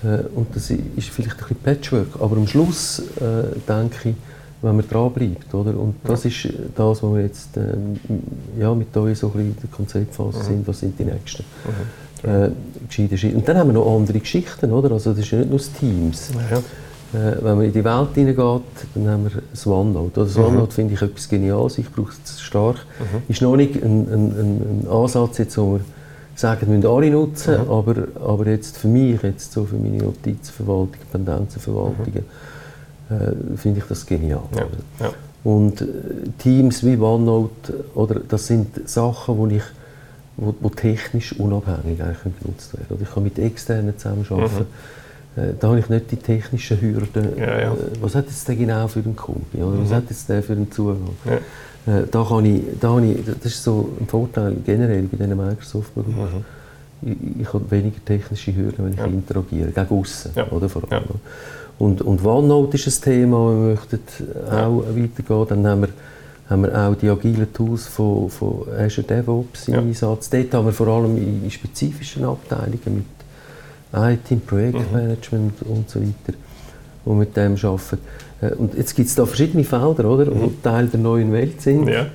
Äh, 0.09 0.23
und 0.35 0.55
das 0.55 0.69
ist 0.69 1.09
vielleicht 1.09 1.35
ein 1.35 1.37
bisschen 1.37 1.57
Patchwork. 1.57 2.21
Aber 2.21 2.37
am 2.37 2.47
Schluss 2.47 2.99
äh, 2.99 3.59
denke 3.67 4.09
ich, 4.09 4.15
wenn 4.61 4.75
man 4.75 4.87
dranbleibt. 4.87 5.53
Oder? 5.53 5.77
Und 5.77 5.95
das 6.03 6.23
ja. 6.23 6.29
ist 6.29 6.53
das, 6.75 7.03
was 7.03 7.13
wir 7.13 7.21
jetzt 7.21 7.57
äh, 7.57 7.61
ja, 8.59 8.73
mit 8.73 8.95
euch 8.95 9.17
so 9.17 9.27
ein 9.27 9.33
bisschen 9.33 9.49
in 9.49 9.55
der 9.61 9.69
Konzeptphase 9.69 10.39
mhm. 10.39 10.43
sind. 10.43 10.67
Was 10.67 10.79
sind 10.79 10.99
die 10.99 11.05
nächsten 11.05 11.43
mhm. 12.23 12.29
äh? 12.29 13.35
Und 13.35 13.47
dann 13.47 13.57
haben 13.57 13.69
wir 13.69 13.73
noch 13.73 13.95
andere 13.95 14.19
Geschichten. 14.19 14.71
Oder? 14.71 14.91
Also 14.91 15.11
das 15.11 15.19
ist 15.19 15.31
ja 15.31 15.39
nicht 15.39 15.49
nur 15.49 15.59
das 15.59 15.71
Teams. 15.73 16.31
Ja. 16.49 16.61
Äh, 17.11 17.43
wenn 17.43 17.57
man 17.57 17.65
in 17.65 17.73
die 17.73 17.83
Welt 17.83 18.09
hineingeht, 18.13 18.61
dann 18.93 19.07
haben 19.07 19.23
wir 19.23 19.41
das 19.51 19.65
OneNote. 19.65 20.21
Das 20.21 20.35
mhm. 20.35 20.43
OneNote 20.43 20.73
finde 20.73 20.93
ich 20.93 21.01
etwas 21.01 21.27
Geniales, 21.27 21.77
ich 21.79 21.91
brauche 21.91 22.13
es 22.23 22.39
stark. 22.39 22.77
Mhm. 22.99 23.23
Ist 23.27 23.41
noch 23.41 23.55
nicht 23.55 23.81
ein, 23.81 24.07
ein, 24.07 24.83
ein 24.83 24.87
Ansatz, 24.89 25.39
jetzt, 25.39 25.57
wo 25.57 25.73
wir 25.73 25.81
sagen, 26.35 26.67
wir 26.67 26.75
müssen 26.75 26.87
alle 26.87 27.09
nutzen, 27.09 27.63
mhm. 27.63 27.71
aber, 27.71 27.95
aber 28.23 28.47
jetzt 28.47 28.77
für 28.77 28.87
mich, 28.87 29.21
jetzt 29.23 29.51
so 29.53 29.65
für 29.65 29.75
meine 29.75 29.97
Notizverwaltung, 29.97 30.97
Pendenzenverwaltungen, 31.11 32.25
mhm. 33.09 33.15
äh, 33.15 33.57
finde 33.57 33.79
ich 33.79 33.85
das 33.85 34.05
genial. 34.05 34.43
Ja. 34.55 34.65
Ja. 34.99 35.11
Und 35.43 35.81
äh, 35.81 35.85
Teams 36.37 36.85
wie 36.85 36.95
OneNote, 36.95 37.85
oder, 37.95 38.19
das 38.19 38.45
sind 38.45 38.87
Sachen, 38.87 39.37
wo 39.37 39.47
ich 39.47 39.63
wo, 40.37 40.55
wo 40.61 40.69
technisch 40.69 41.37
unabhängig 41.37 42.01
eigentlich 42.01 42.23
genutzt 42.39 42.71
werden. 42.77 42.87
Oder 42.91 43.01
ich 43.01 43.13
kann 43.13 43.23
mit 43.23 43.37
externen 43.39 43.97
zusammenarbeiten. 43.97 44.59
Mhm 44.59 44.98
da 45.59 45.67
habe 45.69 45.79
ich 45.79 45.89
nicht 45.89 46.11
die 46.11 46.17
technischen 46.17 46.81
Hürden. 46.81 47.37
Ja, 47.37 47.59
ja. 47.59 47.73
Äh, 47.73 47.75
was 48.01 48.15
hat 48.15 48.25
jetzt 48.25 48.47
der 48.47 48.55
genau 48.55 48.87
für 48.87 48.99
einen 48.99 49.15
Kunden? 49.15 49.61
Oder 49.61 49.79
was 49.79 49.89
mhm. 49.89 49.93
hat 49.95 50.03
jetzt 50.09 50.27
der 50.29 50.43
für 50.43 50.53
einen 50.53 50.71
Zugang? 50.71 51.09
Ja. 51.25 51.93
Äh, 51.93 52.07
da 52.09 52.25
kann 52.27 52.45
ich, 52.45 52.61
da 52.79 52.89
habe 52.89 53.05
ich, 53.05 53.17
das 53.25 53.53
ist 53.53 53.63
so 53.63 53.89
ein 53.99 54.07
Vorteil 54.07 54.55
generell 54.65 55.03
bei 55.03 55.17
diesen 55.17 55.37
Microsoft-Produkten. 55.37 56.19
Mhm. 56.21 56.45
Ich, 57.01 57.41
ich, 57.41 57.53
habe 57.53 57.71
weniger 57.71 58.03
technische 58.03 58.55
Hürden, 58.55 58.85
wenn 58.85 58.93
ich 58.93 59.13
interagiere, 59.13 59.69
gegen 59.69 59.99
außen, 59.99 60.31
oder 60.51 60.67
vor 60.67 60.83
allem. 60.91 61.03
Und, 61.77 62.01
und 62.01 62.25
OneNote 62.25 62.75
ist 62.75 62.87
ein 62.87 63.03
Thema, 63.03 63.51
wenn 63.51 63.61
wir 63.61 63.75
möchten 63.75 63.99
auch 64.51 64.83
weitergehen. 64.83 65.63
Dann 65.63 65.67
haben 65.67 65.81
wir, 65.81 65.89
haben 66.49 66.63
wir 66.63 66.77
auch 66.77 66.95
die 66.95 67.09
agilen 67.09 67.53
Tools 67.53 67.87
von, 67.87 68.29
von 68.29 68.65
Azure 68.77 69.07
DevOps 69.07 69.69
im 69.69 69.75
Einsatz. 69.75 70.29
Dort 70.29 70.53
haben 70.53 70.65
wir 70.65 70.73
vor 70.73 70.87
allem 70.87 71.15
in 71.15 71.49
spezifischen 71.49 72.25
Abteilungen 72.25 72.81
mit 72.85 73.05
IT, 73.93 74.45
Projektmanagement 74.45 75.65
mhm. 75.65 75.71
und 75.71 75.89
so 75.89 75.99
weiter, 75.99 76.37
die 77.05 77.09
mit 77.11 77.35
dem 77.35 77.53
arbeiten. 77.53 77.99
Äh, 78.41 78.53
und 78.55 78.75
jetzt 78.75 78.95
gibt 78.95 79.09
es 79.09 79.15
da 79.15 79.25
verschiedene 79.25 79.63
Felder, 79.63 80.05
oder, 80.09 80.25
die 80.25 80.31
mhm. 80.31 80.61
Teil 80.61 80.87
der 80.87 80.99
neuen 80.99 81.31
Welt 81.31 81.61
sind, 81.61 81.87
ja. 81.87 82.05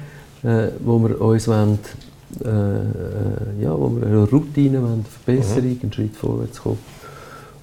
äh, 0.43 0.71
wo 0.81 0.99
wir 0.99 1.21
uns 1.21 1.49
wollen, 1.49 1.79
äh, 2.45 2.49
äh, 2.49 3.63
ja, 3.63 3.79
wo 3.79 3.91
wir 3.91 4.07
eine 4.07 4.25
Routine 4.25 4.83
wollen, 4.83 5.05
Verbesserung, 5.05 5.71
mhm. 5.71 5.79
einen 5.83 5.93
Schritt 5.93 6.17
vorwärts 6.17 6.63
kommen. 6.63 6.79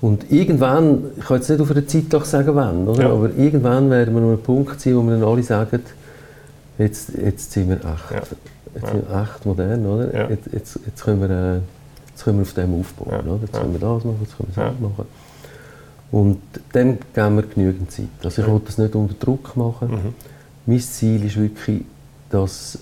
Und 0.01 0.31
irgendwann, 0.31 1.03
ich 1.17 1.25
kann 1.25 1.37
jetzt 1.37 1.49
nicht 1.49 1.61
auf 1.61 1.69
einer 1.69 1.85
Zeit 1.85 2.25
sagen, 2.25 2.55
wann, 2.55 2.87
oder? 2.87 3.03
Ja. 3.03 3.11
aber 3.11 3.29
irgendwann 3.37 3.89
werden 3.91 4.15
wir 4.15 4.21
an 4.21 4.27
einem 4.29 4.41
Punkt 4.41 4.81
sein, 4.81 4.95
wo 4.95 5.03
wir 5.03 5.11
dann 5.11 5.23
alle 5.23 5.43
sagen, 5.43 5.79
jetzt, 6.79 7.11
jetzt 7.23 7.51
sind 7.51 7.69
wir 7.69 7.75
echt 7.75 8.27
jetzt 8.73 8.87
sind 8.87 9.09
wir 9.09 9.21
echt 9.21 9.45
modern, 9.45 9.85
oder? 9.85 10.13
Ja. 10.13 10.29
Jetzt, 10.29 10.47
jetzt, 10.51 10.79
jetzt, 10.85 11.03
können 11.03 11.21
wir, 11.21 11.29
äh, 11.29 11.59
jetzt 12.11 12.23
können 12.23 12.37
wir 12.37 12.43
auf 12.43 12.53
dem 12.53 12.79
aufbauen, 12.79 13.11
Ja. 13.11 13.19
oder? 13.33 13.41
Jetzt 13.41 13.53
können 13.53 13.73
wir 13.73 13.79
das 13.79 14.03
machen, 14.03 14.17
jetzt 14.21 14.37
können 14.37 14.49
wir 14.55 14.63
das 14.63 14.73
Ja. 14.81 14.87
machen. 14.87 15.05
Und 16.11 16.41
dem 16.75 16.97
geben 17.13 17.35
wir 17.37 17.43
genügend 17.43 17.91
Zeit. 17.91 18.05
Also 18.23 18.41
ich 18.41 18.47
Ja. 18.47 18.53
will 18.53 18.61
das 18.65 18.77
nicht 18.77 18.95
unter 18.95 19.13
Druck 19.15 19.55
machen. 19.55 19.89
Mhm. 19.91 20.13
Mein 20.65 20.79
Ziel 20.79 21.23
ist 21.25 21.37
wirklich, 21.37 21.83
dass 22.29 22.77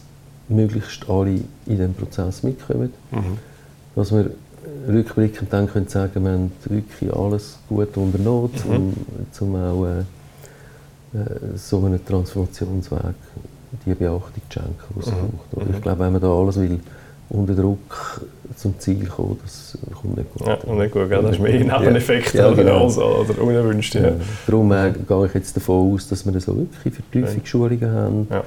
möglichst 0.47 1.07
alle 1.09 1.31
in 1.31 1.45
diesem 1.67 1.93
Prozess 1.93 2.41
mitkommen. 2.43 2.91
Mhm. 3.11 3.37
Dass 3.95 4.11
wir 4.11 4.31
rückblickend 4.87 5.51
dann 5.53 5.67
können 5.69 5.87
sagen, 5.87 6.23
wir 6.23 6.31
haben 6.31 6.51
wirklich 6.65 7.13
alles 7.13 7.57
gut 7.67 7.95
unternommen, 7.97 8.51
Mhm. 8.67 8.75
um, 8.75 8.93
um 9.39 9.55
auch 9.55 9.85
äh, 9.85 9.99
äh, 9.99 11.57
so 11.57 11.83
einen 11.85 12.03
Transformationsweg 12.03 13.01
die 13.85 13.93
Beachtung 13.93 14.41
zu 14.49 14.59
schenken, 14.59 14.73
die 14.95 14.99
es 15.01 15.05
Mhm. 15.07 15.11
braucht. 15.11 15.53
Oder 15.53 15.65
Mhm. 15.65 15.73
Ich 15.75 15.81
glaube, 15.81 15.99
wenn 15.99 16.11
man 16.13 16.21
da 16.21 16.33
alles 16.33 16.55
will, 16.57 16.79
unter 17.29 17.53
Druck 17.53 18.21
zum 18.55 18.77
Ziel 18.79 19.05
kommen, 19.07 19.39
das 19.43 19.77
kommt 20.01 20.17
nicht 20.17 20.33
gut. 20.33 20.47
Ja, 20.47 20.73
nicht 20.73 20.91
gut, 20.91 21.09
gell? 21.09 21.21
das 21.21 21.31
ist 21.31 21.39
mehr 21.39 21.53
ein 21.53 21.67
Nebeneffekt 21.67 22.33
Ja, 22.33 22.51
genau. 22.51 22.85
als 22.85 22.97
oder 22.97 23.41
unerwünscht. 23.41 23.95
Ja. 23.95 24.01
Ja. 24.01 24.11
Darum 24.47 24.71
äh, 24.71 24.91
gehe 25.07 25.25
ich 25.27 25.33
jetzt 25.35 25.55
davon 25.55 25.93
aus, 25.93 26.07
dass 26.09 26.25
wir 26.25 26.39
so 26.41 26.57
wirklich 26.57 26.93
Vertiefungsschulungen 26.93 27.91
haben, 27.91 28.27
Ja. 28.29 28.43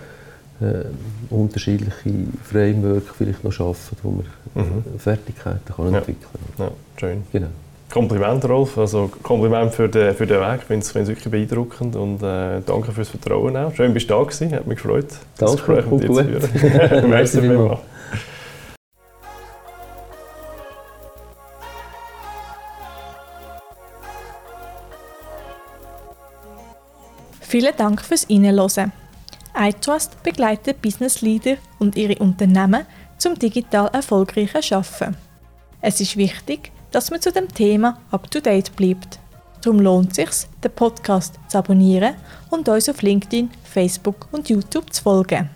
äh, 0.68 0.84
unterschiedliche 1.30 2.10
Framework 2.44 3.04
vielleicht 3.16 3.42
noch 3.44 3.52
schaffen, 3.52 3.96
wo 4.02 4.10
wir 4.10 4.62
Mhm. 4.62 4.84
äh, 4.94 4.98
Fertigkeiten 4.98 5.60
kann 5.74 5.92
Ja. 5.92 5.98
entwickeln 5.98 6.28
Ja, 6.58 6.70
schön. 6.98 7.22
Genau. 7.32 7.46
Kompliment, 7.90 8.44
Rolf. 8.48 8.76
Also 8.78 9.10
Kompliment 9.22 9.72
für 9.74 9.88
den, 9.88 10.14
für 10.14 10.26
den 10.26 10.40
Weg. 10.40 10.60
Ich 10.60 10.64
finde 10.64 10.80
es 11.02 11.08
wirklich 11.08 11.30
beeindruckend 11.30 11.94
und 11.94 12.22
äh, 12.22 12.60
danke 12.66 12.90
fürs 12.90 13.08
Vertrauen 13.10 13.54
auch. 13.56 13.74
Schön, 13.74 13.92
bist 13.94 14.08
du 14.10 14.14
da 14.14 14.22
gewesen. 14.22 14.50
Hat 14.52 14.66
mich 14.66 14.76
gefreut, 14.82 15.06
das 15.38 15.56
Danke, 15.56 15.74
Gespräch 15.74 15.90
mit 15.90 16.02
dir 16.02 16.40
zu 16.40 16.48
führen. 16.48 17.10
Merci 17.10 17.40
vielmals. 17.40 17.78
Vielen 27.52 27.76
Dank 27.76 28.00
fürs 28.00 28.26
Reinhören. 28.30 28.92
iTrust 29.54 30.22
begleitet 30.22 30.80
Business 30.80 31.20
Leader 31.20 31.58
und 31.78 31.96
ihre 31.96 32.14
Unternehmen 32.14 32.86
zum 33.18 33.38
digital 33.38 33.90
erfolgreichen 33.92 34.72
Arbeiten. 34.72 35.18
Es 35.82 36.00
ist 36.00 36.16
wichtig, 36.16 36.72
dass 36.92 37.10
man 37.10 37.20
zu 37.20 37.30
dem 37.30 37.48
Thema 37.52 37.98
up-to-date 38.10 38.74
bleibt. 38.74 39.18
Darum 39.60 39.80
lohnt 39.80 40.16
es 40.18 40.40
sich, 40.40 40.48
den 40.64 40.70
Podcast 40.70 41.38
zu 41.48 41.58
abonnieren 41.58 42.14
und 42.48 42.70
uns 42.70 42.88
auf 42.88 43.02
LinkedIn, 43.02 43.50
Facebook 43.64 44.28
und 44.32 44.48
YouTube 44.48 44.90
zu 44.90 45.02
folgen. 45.02 45.50